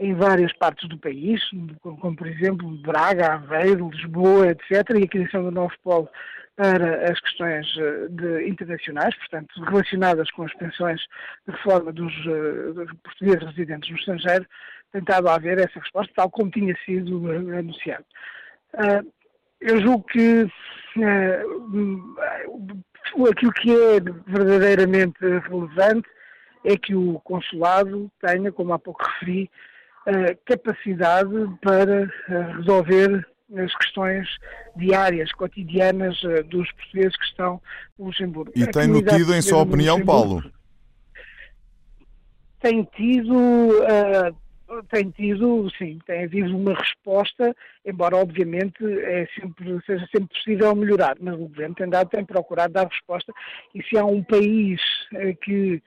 [0.00, 1.40] em várias partes do país,
[1.80, 6.08] como, como por exemplo Braga, Aveiro, Lisboa, etc., e a criação do novo polo
[6.58, 11.00] para as questões eh, de, internacionais, portanto, relacionadas com as pensões
[11.46, 14.44] de reforma dos uh, portugueses residentes no estrangeiro,
[14.92, 18.04] tentado haver essa resposta, tal como tinha sido uh, anunciado.
[18.74, 19.12] Uh,
[19.60, 20.46] eu julgo que
[23.30, 26.08] aquilo que é verdadeiramente relevante
[26.64, 29.50] é que o consulado tenha, como há pouco referi,
[30.44, 32.08] capacidade para
[32.56, 34.28] resolver as questões
[34.76, 37.60] diárias, cotidianas dos portugueses que estão
[37.98, 38.52] no Luxemburgo.
[38.54, 40.42] E tem tido, em sua opinião, Paulo?
[42.60, 44.36] Tem tido, uh,
[44.90, 47.54] tem tido, sim, tem havido uma resposta,
[47.84, 52.72] embora obviamente é sempre, seja sempre possível melhorar, mas o Governo tem, dado, tem procurado
[52.72, 53.32] dar resposta
[53.74, 54.80] e se há um país
[55.14, 55.82] uh, que,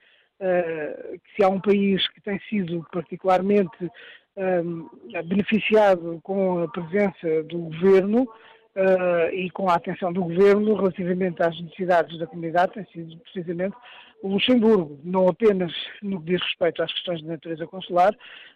[1.36, 3.88] se há um país que tem sido particularmente
[4.36, 4.88] um,
[5.26, 11.58] beneficiado com a presença do governo uh, e com a atenção do governo relativamente às
[11.60, 13.76] necessidades da comunidade tem sido precisamente
[14.22, 18.14] o Luxemburgo, não apenas no que diz respeito às questões de natureza consular,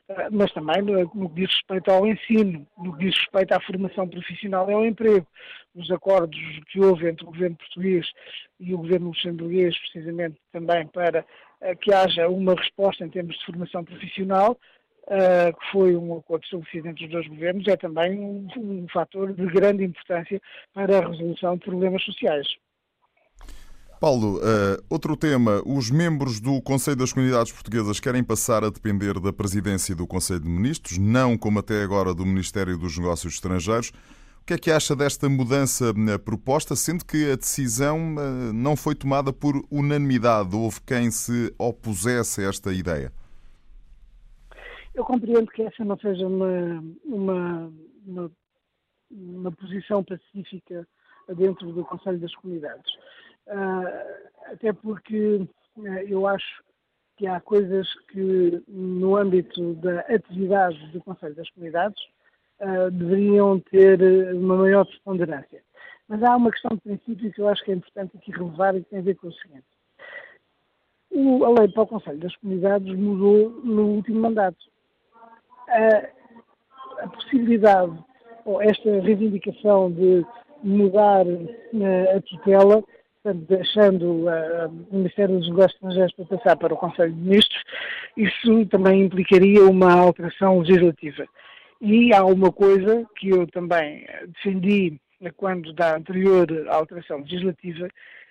[0.09, 4.09] uh, mas também no, que diz respeito ao ensino, no que diz respeito à formação
[4.09, 5.27] profissional e ao emprego.
[5.75, 6.39] Os acordos
[6.71, 8.07] que houve entre o governo português
[8.61, 11.21] e o governo luxemburguês, precisamente também para
[11.61, 14.57] uh, que haja uma resposta em termos de formação profissional,
[15.09, 19.33] uh, que foi um acordo estabelecido entre os dois governos, é também um, um fator
[19.33, 20.41] de grande importância
[20.73, 22.47] para a resolução de problemas sociais.
[23.99, 25.63] Paulo, uh, outro tema.
[25.65, 30.41] Os membros do Conselho das Comunidades Portuguesas querem passar a depender da presidência do Conselho
[30.41, 33.89] de Ministros, não como até agora do Ministério dos Negócios Estrangeiros.
[34.43, 38.77] O que é que acha desta mudança na proposta, sendo que a decisão uh, não
[38.77, 40.55] foi tomada por unanimidade?
[40.55, 43.11] Houve quem se opusesse a esta ideia?
[44.95, 47.73] Eu compreendo que essa não seja uma, uma,
[48.07, 48.31] uma,
[49.11, 50.87] uma posição pacífica
[51.35, 52.93] dentro do Conselho das Comunidades.
[53.47, 56.65] Uh, até porque uh, eu acho
[57.17, 62.01] que há coisas que, no âmbito da atividade do Conselho das Comunidades,
[62.61, 64.01] uh, deveriam ter
[64.35, 65.63] uma maior preponderância.
[66.09, 68.83] Mas há uma questão de princípio que eu acho que é importante aqui relevar e
[68.83, 69.67] que tem a ver com o seguinte.
[71.11, 74.59] O, a lei para o Conselho das Comunidades mudou no último mandato.
[75.69, 77.99] A, a possibilidade,
[78.45, 80.25] ou esta reivindicação de
[80.63, 81.25] mudar
[82.15, 82.83] a tutela,
[83.27, 87.63] portanto, deixando uh, o Ministério dos Negócios Estrangeiros para passar para o Conselho de Ministros,
[88.17, 91.27] isso também implicaria uma alteração legislativa.
[91.81, 94.99] E há uma coisa que eu também defendi
[95.37, 97.89] quando da anterior alteração legislativa,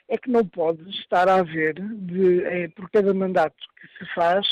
[0.08, 4.46] é que não pode estar a haver, de, é, por cada mandato que se faz,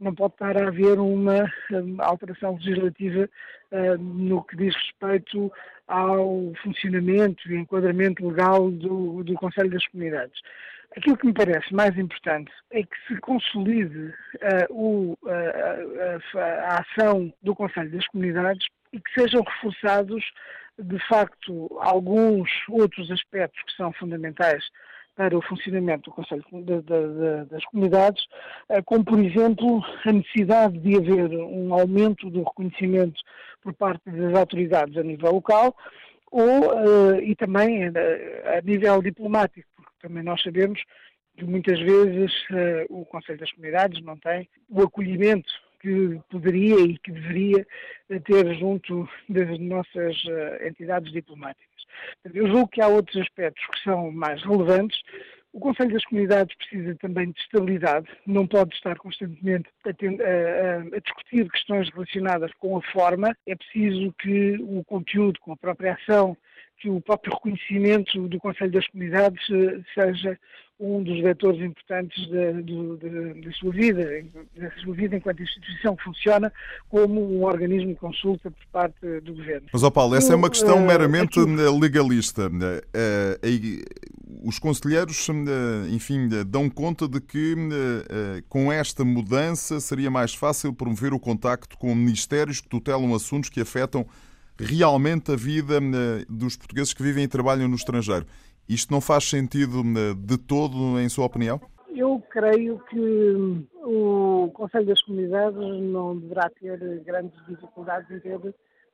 [0.00, 3.28] não pode estar a haver uma, uma alteração legislativa
[3.98, 5.52] no que diz respeito
[5.86, 10.40] ao funcionamento e enquadramento legal do, do Conselho das Comunidades.
[10.96, 16.80] Aquilo que me parece mais importante é que se consolide uh, o, uh, a, a
[16.80, 20.24] ação do Conselho das Comunidades e que sejam reforçados,
[20.78, 24.64] de facto, alguns outros aspectos que são fundamentais
[25.14, 28.24] para o funcionamento do Conselho de, de, de, das Comunidades,
[28.68, 33.20] eh, como, por exemplo, a necessidade de haver um aumento do reconhecimento
[33.62, 35.76] por parte das autoridades a nível local
[36.30, 40.82] ou, uh, e também a, a nível diplomático, porque também nós sabemos
[41.36, 42.32] que muitas vezes
[42.88, 47.66] o Conselho das Comunidades não tem o acolhimento que poderia e que deveria
[48.24, 50.16] ter junto das nossas
[50.64, 51.73] entidades diplomáticas.
[52.32, 54.98] Eu julgo que há outros aspectos que são mais relevantes.
[55.52, 61.00] O Conselho das Comunidades precisa também de estabilidade, não pode estar constantemente a, a, a,
[61.00, 63.36] discutir questões relacionadas com a forma.
[63.46, 66.36] É preciso que o conteúdo, com a própria ação,
[66.78, 70.38] que o próprio reconhecimento do Conselho das Comunidades eh, seja
[70.80, 74.24] um dos vetores importantes da, da, sua vida,
[74.56, 76.52] da sua vida enquanto instituição que funciona
[76.88, 79.68] como um organismo de consulta por parte do governo.
[79.72, 82.48] Mas, ó Paulo, essa é uma questão uh, meramente legalista.
[82.48, 83.84] Uh,
[84.42, 85.26] os conselheiros,
[85.90, 87.54] enfim, dão conta de que
[88.48, 93.60] com esta mudança seria mais fácil promover o contacto com ministérios que tutelam assuntos que
[93.60, 94.06] afetam
[94.58, 95.80] realmente a vida
[96.28, 98.26] dos portugueses que vivem e trabalham no estrangeiro.
[98.68, 101.60] Isto não faz sentido eh, de todo, em sua opinião?
[101.94, 108.38] Eu creio que o Conselho das Comunidades não deverá ter grandes dificuldades em ter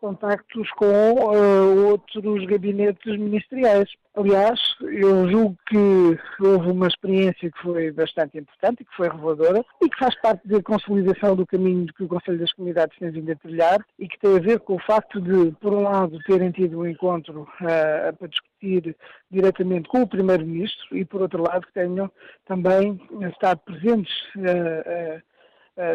[0.00, 3.88] contactos com uh, outros gabinetes ministeriais.
[4.16, 9.64] Aliás, eu julgo que houve uma experiência que foi bastante importante e que foi reveladora
[9.80, 13.30] e que faz parte da consolidação do caminho que o Conselho das Comunidades tem vindo
[13.30, 16.50] a trilhar e que tem a ver com o facto de, por um lado, terem
[16.50, 18.96] tido um encontro uh, para discutir
[19.30, 22.10] diretamente com o Primeiro-Ministro e, por outro lado, que tenham
[22.46, 25.22] também estado presentes uh,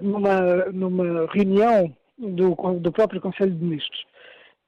[0.02, 4.06] numa, numa reunião do, do próprio Conselho de Ministros.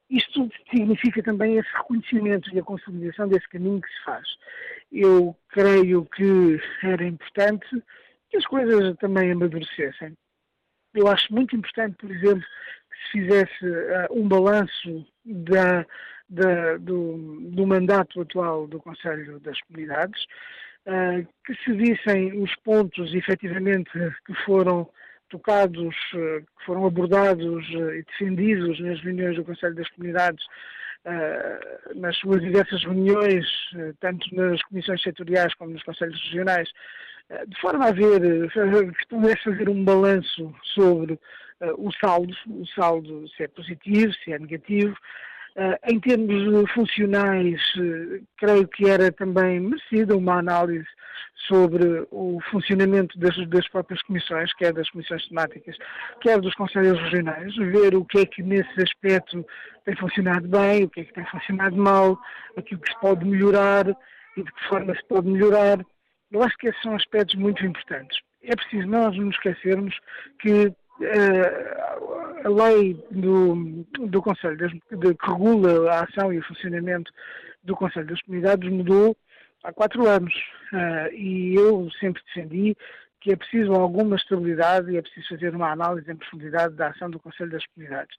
[0.09, 4.27] Isto significa também esse reconhecimento e a consolidação desse caminho que se faz.
[4.91, 7.67] Eu creio que era importante
[8.29, 10.17] que as coisas também amadurecessem.
[10.93, 15.85] Eu acho muito importante, por exemplo, que se fizesse uh, um balanço da,
[16.29, 20.23] da, do, do, mandato atual do Conselho das Comunidades,
[20.85, 23.91] uh, que se vissem os pontos efetivamente
[24.25, 24.89] que foram
[25.29, 30.43] tocados, eh, que foram abordados eh, e defendidos nas reuniões do Conselho das Comunidades,
[31.05, 33.45] eh, nas suas diversas reuniões,
[33.99, 36.69] tanto nas comissões setoriais como nos Conselhos Regionais,
[37.47, 41.19] de forma a ver, que pudesse fazer um balanço sobre
[41.77, 44.95] o saldo, o saldo se é positivo, se é negativo,
[45.87, 47.59] em termos funcionais,
[48.37, 50.85] creio que era também merecida uma análise
[51.47, 55.77] sobre o funcionamento das, das, próprias comissões, quer das comissões temáticas,
[56.21, 59.45] quer dos conselhos regionais, ver o que é que nesse aspecto
[59.85, 62.19] tem funcionado bem, o que é que tem funcionado mal,
[62.57, 63.87] aquilo que se pode melhorar
[64.35, 65.79] e de que forma se pode melhorar.
[66.31, 68.19] Eu acho que esses são aspectos muito importantes.
[68.43, 69.97] É preciso nós não nos esquecermos
[70.39, 70.71] que
[72.43, 77.11] a lei do, do Conselho, de, de, que regula a ação e o funcionamento
[77.63, 79.15] do Conselho das Comunidades, mudou
[79.63, 80.33] há quatro anos
[80.73, 82.75] uh, e eu sempre defendi
[83.19, 87.09] que é preciso alguma estabilidade e é preciso fazer uma análise em profundidade da ação
[87.09, 88.15] do Conselho das Comunidades.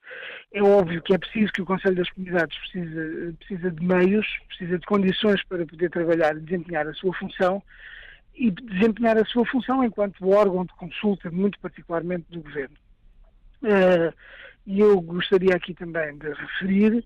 [0.53, 4.79] É óbvio que é preciso que o Conselho das Comunidades precisa, precisa de meios, precisa
[4.79, 7.63] de condições para poder trabalhar e desempenhar a sua função
[8.39, 12.77] e desempenhar a sua função enquanto órgão de consulta, muito particularmente do Governo.
[13.63, 14.15] Uh,
[14.65, 17.05] e eu gostaria aqui também de referir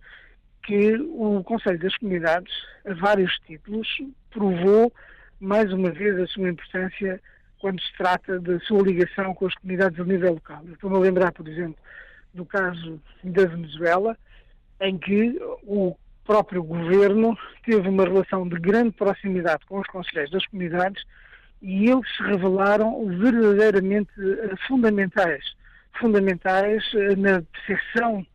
[0.62, 2.52] que o Conselho das Comunidades,
[2.86, 3.88] a vários títulos,
[4.30, 4.92] provou
[5.40, 7.20] mais uma vez a sua importância
[7.58, 10.62] quando se trata da sua ligação com as comunidades a nível local.
[10.70, 11.76] Estou-me a lembrar, por exemplo,
[12.34, 14.16] do caso da Venezuela,
[14.80, 20.46] em que o próprio governo teve uma relação de grande proximidade com os conselheiros das
[20.46, 21.02] comunidades
[21.60, 25.44] e eles se revelaram verdadeiramente eh, fundamentais,
[25.98, 28.26] fundamentais eh, na percepção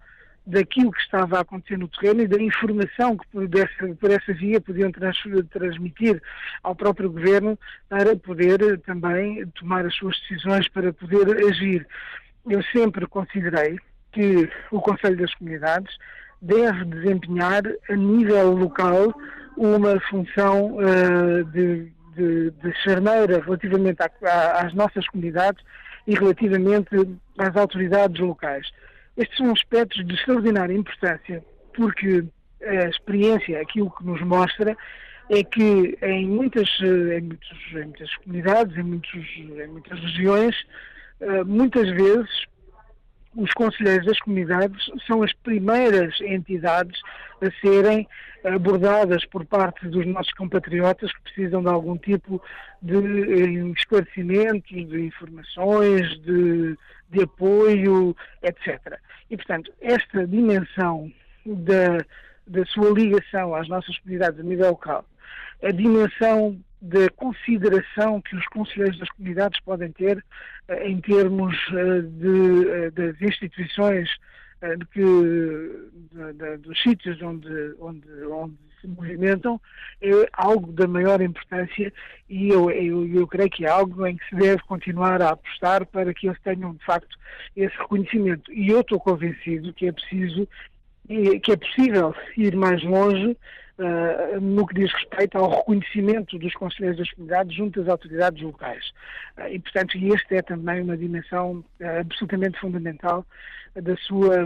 [0.45, 4.33] daquilo que estava a acontecer no terreno e da informação que por, dessa, por essa
[4.33, 5.17] via podiam trans,
[5.51, 6.21] transmitir
[6.63, 7.59] ao próprio governo
[7.89, 11.85] para poder eh, também tomar as suas decisões, para poder agir.
[12.49, 13.77] Eu sempre considerei
[14.13, 15.93] que o Conselho das Comunidades
[16.41, 19.13] deve desempenhar a nível local
[19.55, 23.97] uma função uh, de, de, de, charneira relativamente
[24.53, 25.63] às nossas comunidades
[26.05, 26.89] e relativamente
[27.37, 28.67] às autoridades locais.
[29.17, 32.23] Estes são aspectos de extraordinária importância, porque
[32.63, 34.77] a experiência, aquilo que nos mostra,
[35.29, 40.55] é que em muitas, em muitos, em muitas comunidades, em, muitos, em muitas regiões,
[41.19, 42.29] eh, muitas vezes
[43.37, 46.99] os conselheiros das comunidades são as primeiras entidades
[47.39, 48.07] a serem
[48.43, 52.41] abordadas por parte dos nossos compatriotas que precisam de algum tipo
[52.81, 56.75] de eh, esclarecimentos, de informações, de,
[57.11, 58.99] de apoio, etc.
[59.29, 61.11] E, portanto, esta dimensão
[61.45, 62.03] da,
[62.47, 65.05] da sua ligação às nossas comunidades a nível local,
[65.63, 70.23] a dimensão da consideração que os conselheiros das comunidades podem ter
[70.67, 74.09] eh, em termos eh, de, eh, das instituições
[74.59, 79.61] de que, de, dos sítios onde, onde, onde se movimentam
[80.01, 81.93] é algo da maior importância
[82.27, 85.85] e eu, eu, eu creio que é algo em que se deve continuar a apostar
[85.85, 87.15] para que eles tenham de facto
[87.55, 88.51] esse reconhecimento.
[88.51, 90.47] E eu estou convencido que é preciso
[91.43, 93.37] que é possível ir mais longe
[93.79, 98.91] uh, no que diz respeito ao reconhecimento dos conselheiros das comunidades junto às autoridades locais.
[99.37, 103.25] Uh, e, portanto, esta é também uma dimensão uh, absolutamente fundamental
[103.81, 104.37] da sua,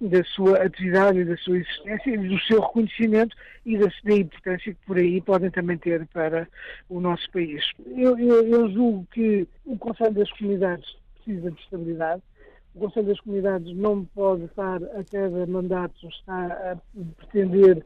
[0.00, 4.74] da sua atividade e da sua existência e do seu reconhecimento e da, da importância
[4.74, 6.48] que por aí podem também ter para
[6.88, 7.62] o nosso país.
[7.86, 12.22] Eu, eu, eu julgo que o Conselho das Comunidades precisa de estabilidade,
[12.74, 16.76] o Conselho das Comunidades não pode estar a cada mandato está a
[17.16, 17.84] pretender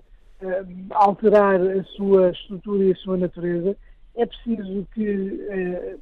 [0.90, 3.76] alterar a sua estrutura e a sua natureza,
[4.16, 6.00] é preciso que, uh,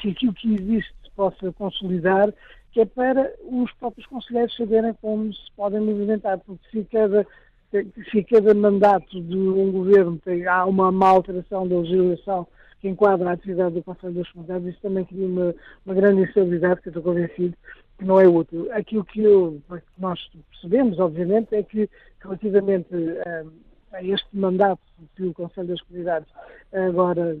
[0.00, 2.32] que aquilo que existe se possa consolidar,
[2.72, 7.26] que é para os próprios conselheiros saberem como se podem movimentar, porque se cada,
[8.10, 12.46] se cada mandato de um governo tem, há uma, uma alteração da legislação
[12.80, 16.80] que enquadra a atividade do Conselho das Comunidades, isso também cria uma, uma grande instabilidade,
[16.80, 17.54] que eu estou convencido
[18.00, 18.66] que não é útil.
[18.72, 20.18] Aquilo que, eu, que nós
[20.50, 21.88] percebemos, obviamente, é que
[22.18, 22.88] relativamente
[23.26, 24.80] a, a este mandato
[25.14, 26.28] que o Conselho das Comunidades
[26.72, 27.36] agora,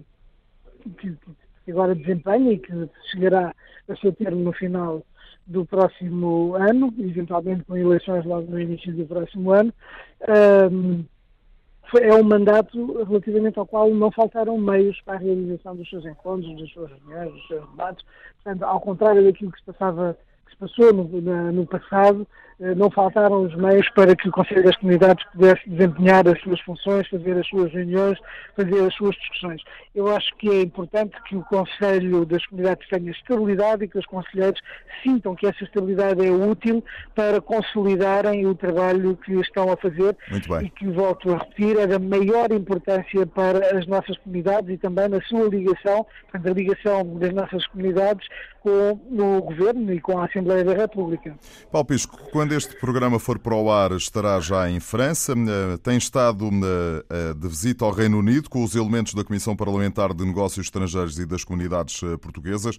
[0.98, 1.16] que,
[1.64, 3.54] que agora desempenha e que chegará
[3.88, 5.02] a seu termo no final
[5.46, 9.72] do próximo ano, eventualmente com eleições logo no início do próximo ano,
[10.70, 11.04] um,
[11.98, 16.56] é um mandato relativamente ao qual não faltaram meios para a realização dos seus encontros,
[16.60, 18.04] das suas reuniões, dos seus debates.
[18.42, 20.16] Portanto, ao contrário daquilo que se passava
[20.50, 22.26] que se passou no, no passado,
[22.76, 27.08] não faltaram os meios para que o Conselho das Comunidades pudesse desempenhar as suas funções,
[27.08, 28.18] fazer as suas reuniões,
[28.54, 29.62] fazer as suas discussões.
[29.94, 34.06] Eu acho que é importante que o Conselho das Comunidades tenha estabilidade e que os
[34.06, 34.60] conselheiros
[35.02, 36.84] sintam que essa estabilidade é útil
[37.14, 40.14] para consolidarem o trabalho que estão a fazer
[40.62, 45.08] e que, volto a repetir, é da maior importância para as nossas comunidades e também
[45.08, 48.28] na sua ligação, portanto, a ligação das nossas comunidades
[48.60, 51.34] com o Governo e com a Assembleia da República.
[51.72, 55.34] Paulo Pisco, quando quando este programa for para o ar, estará já em França.
[55.34, 59.54] Eh, tem estado eh, eh, de visita ao Reino Unido com os elementos da Comissão
[59.54, 62.76] Parlamentar de Negócios Estrangeiros e das Comunidades Portuguesas.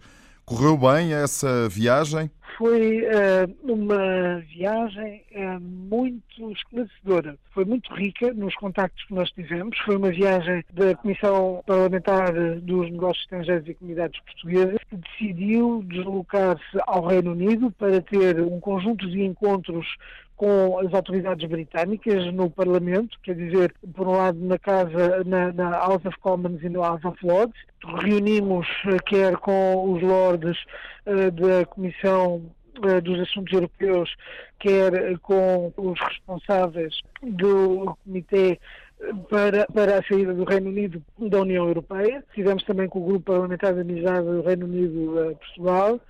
[0.51, 2.29] Correu bem essa viagem?
[2.57, 7.37] Foi uh, uma viagem uh, muito esclarecedora.
[7.53, 9.77] Foi muito rica nos contactos que nós tivemos.
[9.85, 16.79] Foi uma viagem da Comissão Parlamentar dos Negócios Estrangeiros e Comunidades Portuguesas que decidiu deslocar-se
[16.85, 19.87] ao Reino Unido para ter um conjunto de encontros
[20.41, 25.69] com as autoridades britânicas no Parlamento, quer dizer, por um lado na casa, na, na
[25.69, 27.53] House of Commons e no House of Lords.
[28.01, 30.57] Reunimos eh, quer com os lords
[31.05, 32.41] uh, da Comissão
[32.79, 34.15] uh, dos Assuntos Europeus,
[34.59, 38.59] quer com os responsáveis do Comitê
[39.29, 42.23] para, para a saída do Reino Unido da União Europeia.
[42.33, 46.01] Tivemos também com o Grupo Parlamentar de Amizade do Reino Unido-Portugal com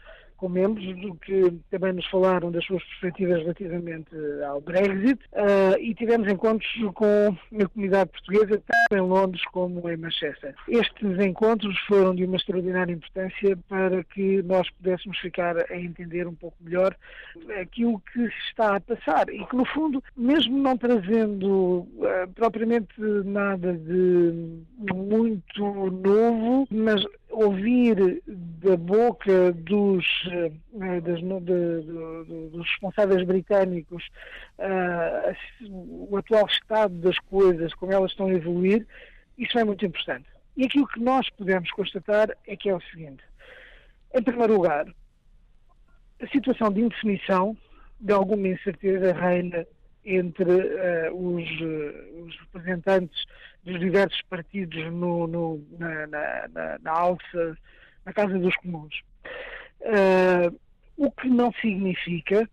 [0.49, 4.15] membros do que também nos falaram das suas perspectivas relativamente
[4.47, 9.97] ao Brexit uh, e tivemos encontros com a comunidade portuguesa, tanto em Londres como em
[9.97, 10.55] Manchester.
[10.67, 16.35] Estes encontros foram de uma extraordinária importância para que nós pudéssemos ficar a entender um
[16.35, 16.95] pouco melhor
[17.59, 22.93] aquilo que está a passar e que, no fundo, mesmo não trazendo uh, propriamente
[23.25, 24.61] nada de
[24.93, 28.21] muito novo, mas ouvir
[28.63, 34.07] da boca dos, uh, das, de, dos responsáveis britânicos
[34.59, 35.35] uh,
[36.09, 38.85] o atual estado das coisas, como elas estão a evoluir,
[39.37, 40.25] isso é muito importante.
[40.55, 43.23] E aquilo que nós podemos constatar é que é o seguinte:
[44.13, 44.85] em primeiro lugar,
[46.21, 47.57] a situação de indefinição,
[47.99, 49.65] de alguma incerteza, reina
[50.03, 51.47] entre uh, os,
[52.25, 53.25] os, representantes
[53.63, 57.57] dos diversos partidos no, no, na, na, na, na, alça,
[58.05, 59.01] na Casa dos Comuns.
[59.81, 60.59] Uh,
[60.97, 62.47] o que não significa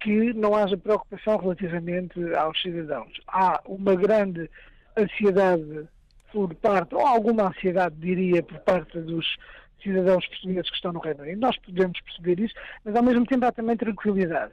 [0.00, 3.12] que não haja preocupação relativamente aos cidadãos.
[3.26, 4.48] Há uma grande
[4.96, 5.88] ansiedade
[6.32, 9.36] por parte, ou alguma ansiedade, diria, por parte dos
[9.82, 11.40] cidadãos portugueses que estão no Reino Unido.
[11.40, 14.52] Nós podemos perceber isso, mas ao mesmo tempo há também tranquilidade.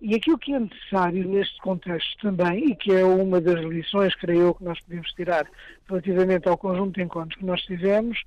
[0.00, 4.42] E aquilo que é necessário neste contexto também, e que é uma das lições, creio
[4.42, 5.46] eu, que nós podemos tirar
[5.88, 8.22] relativamente ao conjunto de encontros que nós tivemos,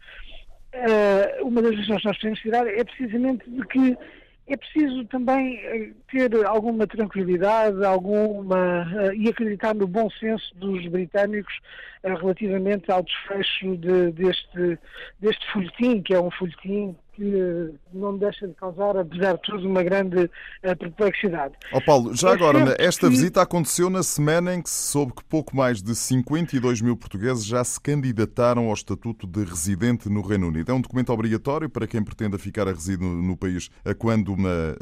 [0.74, 3.98] uh, uma das lições que nós podemos tirar é precisamente de que
[4.48, 10.86] é preciso também eh, ter alguma tranquilidade alguma, uh, e acreditar no bom senso dos
[10.88, 11.54] britânicos
[12.04, 14.78] uh, relativamente ao desfecho de, deste,
[15.20, 19.84] deste folhetim, que é um folhetim que não deixa de causar, apesar de tudo, uma
[19.84, 21.54] grande uh, perplexidade.
[21.74, 23.10] Oh Paulo, já é agora, esta que...
[23.10, 27.46] visita aconteceu na semana em que se soube que pouco mais de 52 mil portugueses
[27.46, 30.72] já se candidataram ao estatuto de residente no Reino Unido.
[30.72, 34.36] É um documento obrigatório para quem pretenda ficar a residir no, país quando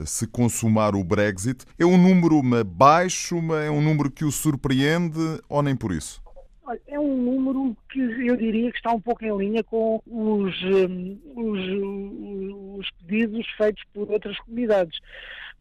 [0.06, 1.66] se consumar o Brexit.
[1.78, 6.22] É um número baixo, é um número que o surpreende ou nem por isso?
[6.70, 10.64] Olha, é um número que eu diria que está um pouco em linha com os,
[10.64, 15.00] um, os, os pedidos feitos por outras comunidades.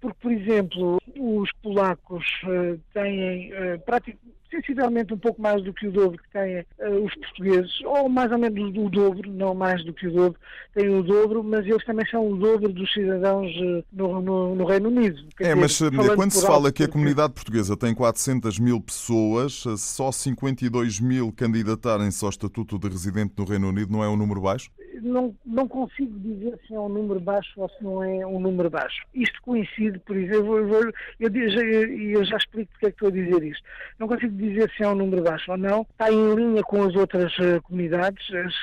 [0.01, 5.87] Porque, por exemplo, os polacos uh, têm uh, praticamente sensivelmente um pouco mais do que
[5.87, 9.85] o dobro que têm uh, os portugueses, ou mais ou menos o dobro, não mais
[9.85, 10.41] do que o dobro,
[10.75, 14.65] têm o dobro, mas eles também são o dobro dos cidadãos uh, no, no, no,
[14.65, 15.23] Reino Unido.
[15.37, 19.65] Quer é, dizer, mas quando se fala que a comunidade portuguesa tem 400 mil pessoas,
[19.77, 24.41] só 52 mil candidatarem-se ao estatuto de residente no Reino Unido não é um número
[24.41, 24.71] baixo?
[25.03, 28.71] Não, não consigo dizer se é um número baixo ou se não é um número
[28.71, 29.05] baixo.
[29.15, 33.13] Isto coincide, por exemplo, eu, eu, eu, eu já explico porque é que estou a
[33.13, 33.65] dizer isto.
[33.99, 35.83] Não consigo dizer se é um número baixo ou não.
[35.83, 38.27] Está em linha com as outras uh, comunidades.
[38.35, 38.55] As,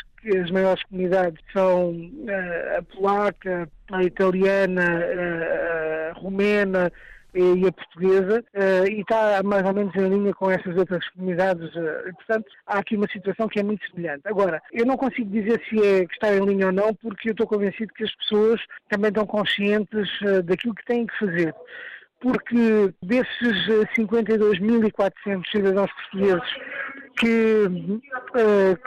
[0.42, 6.92] as maiores comunidades são uh, a polaca, a italiana, uh, a romena,
[7.36, 11.70] e a portuguesa, uh, e está mais ou menos em linha com essas outras comunidades.
[11.76, 14.22] Uh, portanto, há aqui uma situação que é muito semelhante.
[14.26, 17.32] Agora, eu não consigo dizer se é que está em linha ou não, porque eu
[17.34, 21.54] estou convencido que as pessoas também estão conscientes uh, daquilo que têm que fazer
[22.22, 26.50] porque desses 52.400 cidadãos portugueses
[27.20, 27.66] que,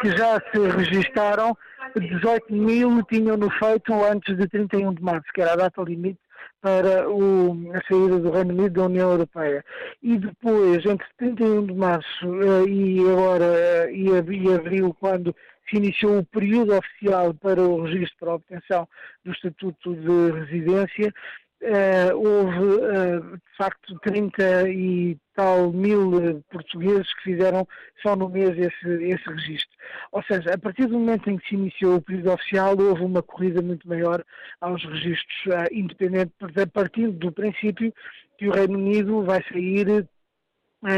[0.00, 1.56] que já se registaram,
[1.96, 6.18] 18 mil tinham-no feito antes de 31 de março, que era a data limite
[6.60, 9.64] para o, a saída do Reino Unido da União Europeia.
[10.02, 15.34] E depois, entre 31 de março uh, e agora, uh, e, e abril, quando
[15.68, 18.88] se iniciou o período oficial para o registro para a obtenção
[19.24, 21.12] do Estatuto de Residência,
[21.60, 27.66] Uh, houve, uh, de facto, 30 e tal mil uh, portugueses que fizeram
[28.00, 29.76] só no mês esse, esse registro.
[30.12, 33.24] Ou seja, a partir do momento em que se iniciou o período oficial, houve uma
[33.24, 34.24] corrida muito maior
[34.60, 36.32] aos registros independentes,
[36.72, 37.92] partindo do princípio
[38.38, 40.08] que o Reino Unido vai sair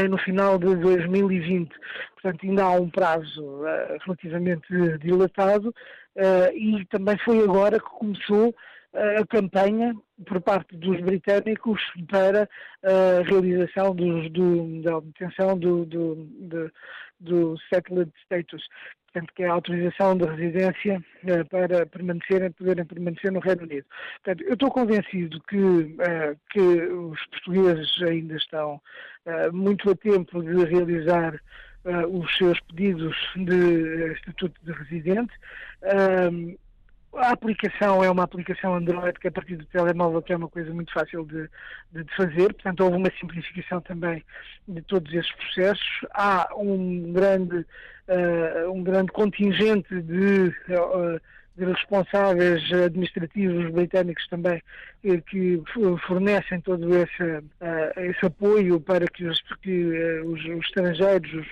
[0.07, 1.71] no final de 2020.
[2.13, 3.63] Portanto, ainda há um prazo
[4.05, 4.67] relativamente
[4.99, 5.73] dilatado
[6.53, 8.53] e também foi agora que começou
[8.93, 12.49] a campanha por parte dos britânicos para
[12.83, 16.71] a realização do, da obtenção do, do, do,
[17.19, 18.67] do settled status,
[19.11, 23.85] portanto, que é a autorização de residência uh, para permanecerem, poderem permanecer no Reino Unido.
[24.23, 28.81] Portanto, eu estou convencido que, uh, que os portugueses ainda estão
[29.25, 31.39] uh, muito a tempo de realizar
[32.11, 35.33] os seus pedidos de estatuto de residente.
[37.13, 40.73] A aplicação é uma aplicação Android que a partir do telemóvel que é uma coisa
[40.73, 41.49] muito fácil de,
[41.91, 44.23] de, de, fazer, portanto houve uma simplificação também
[44.65, 46.05] de todos esses processos.
[46.13, 47.65] Há um grande,
[48.07, 51.19] uh, um grande contingente de, uh,
[51.57, 54.61] de responsáveis administrativos britânicos também
[55.27, 55.61] que
[56.07, 57.43] fornecem todo esse,
[57.97, 61.45] esse apoio para que os, que os, os estrangeiros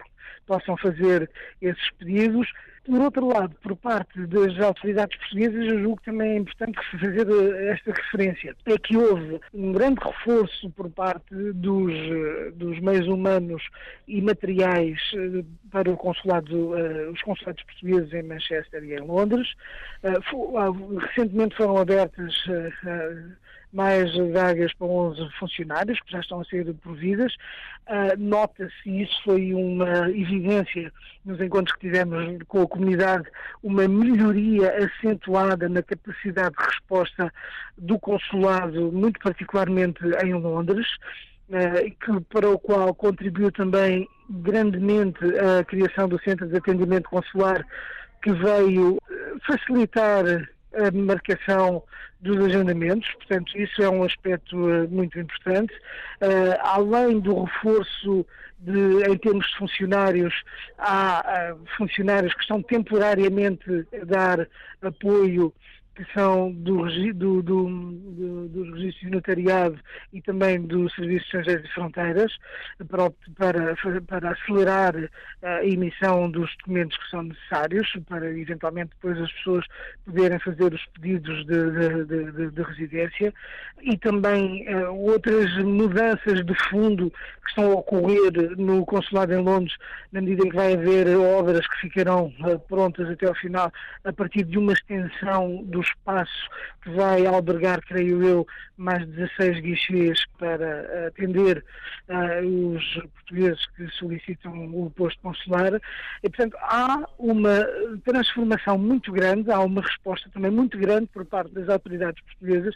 [0.50, 1.30] possam fazer
[1.62, 2.48] esses pedidos.
[2.90, 7.28] Por outro lado, por parte das autoridades portuguesas, eu julgo que também é importante fazer
[7.30, 8.56] eh, esta referência.
[8.66, 13.62] É que houve um grande reforço por parte dos, eh, dos meios humanos
[14.08, 16.72] e materiais eh, para consulado,
[17.12, 19.54] os consulados portugueses em Manchester e em Londres.
[21.14, 22.34] Recentemente foram abertas
[23.72, 27.34] mais vagas para 11 funcionários, que já estão a ser providas.
[27.88, 30.92] Uh, Nota-se, e isso foi uma evidência
[31.26, 33.28] nos encontros que tivemos com a comunidade,
[33.62, 37.32] uma melhoria acentuada na capacidade de resposta
[37.78, 40.88] do consulado, muito particularmente em Londres.
[41.50, 47.66] Uh, que, para o qual contribuiu também grandemente a criação do Centro de Atendimento Consular,
[48.22, 49.00] que veio
[49.48, 50.24] facilitar
[50.74, 51.84] a marcação
[52.22, 55.74] dos agendamentos, portanto, isso é um aspecto uh, muito importante.
[56.22, 58.26] Uh, além do reforço
[58.60, 60.34] de, em termos de funcionários,
[60.78, 64.48] há uh, funcionários que estão temporariamente a dar
[64.82, 65.54] apoio
[66.00, 69.80] que são do, do, do, dos registros de notariado
[70.14, 72.38] e também do Serviço de Estrangeiros e Fronteiras
[72.88, 74.94] para, para, para acelerar
[75.44, 79.66] a emissão dos documentos que são necessários para eventualmente depois as pessoas
[80.06, 83.34] poderem fazer os pedidos de, de, de, de residência
[83.82, 87.12] e também uh, outras mudanças de fundo
[87.44, 89.76] que estão a ocorrer no Consulado em Londres
[90.14, 93.70] na medida em que vai haver obras que ficarão uh, prontas até ao final
[94.06, 96.50] a partir de uma extensão dos espaço
[96.82, 101.64] que vai albergar, creio eu, mais de 16 guichês para atender
[102.08, 105.74] uh, os portugueses que solicitam o posto consular.
[106.24, 107.68] E, portanto, há uma
[108.06, 112.76] transformação muito grande, há uma resposta também muito grande por parte das autoridades portuguesas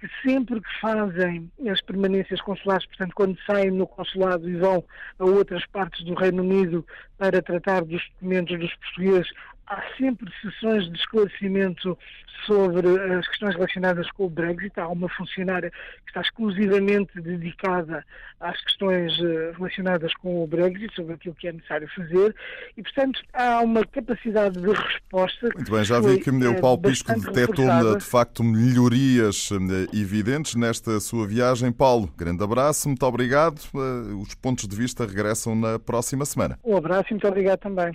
[0.00, 4.84] que sempre que fazem as permanências consulares, portanto, quando saem no consulado e vão
[5.18, 6.84] a outras partes do Reino Unido
[7.16, 9.30] para tratar dos documentos dos portugueses,
[9.66, 11.98] há sempre sessões de esclarecimento
[12.46, 14.78] sobre as questões relacionadas com o Brexit.
[14.78, 18.04] Há uma funcionária que está exclusivamente dedicada
[18.40, 22.34] às questões eh, relacionadas com o Brexit, sobre aquilo que é necessário fazer,
[22.76, 25.48] e, portanto, há uma capacidade de resposta.
[25.54, 30.54] Muito bem, já vi que o eh, Paulo Pisco detectou de facto melhorias eh, evidentes
[30.54, 31.72] nesta sua viagem.
[31.72, 33.60] Paulo, grande abraço, muito obrigado.
[34.20, 36.58] Os pontos de vista regressam na próxima semana.
[36.62, 37.94] Um abraço e muito obrigado também.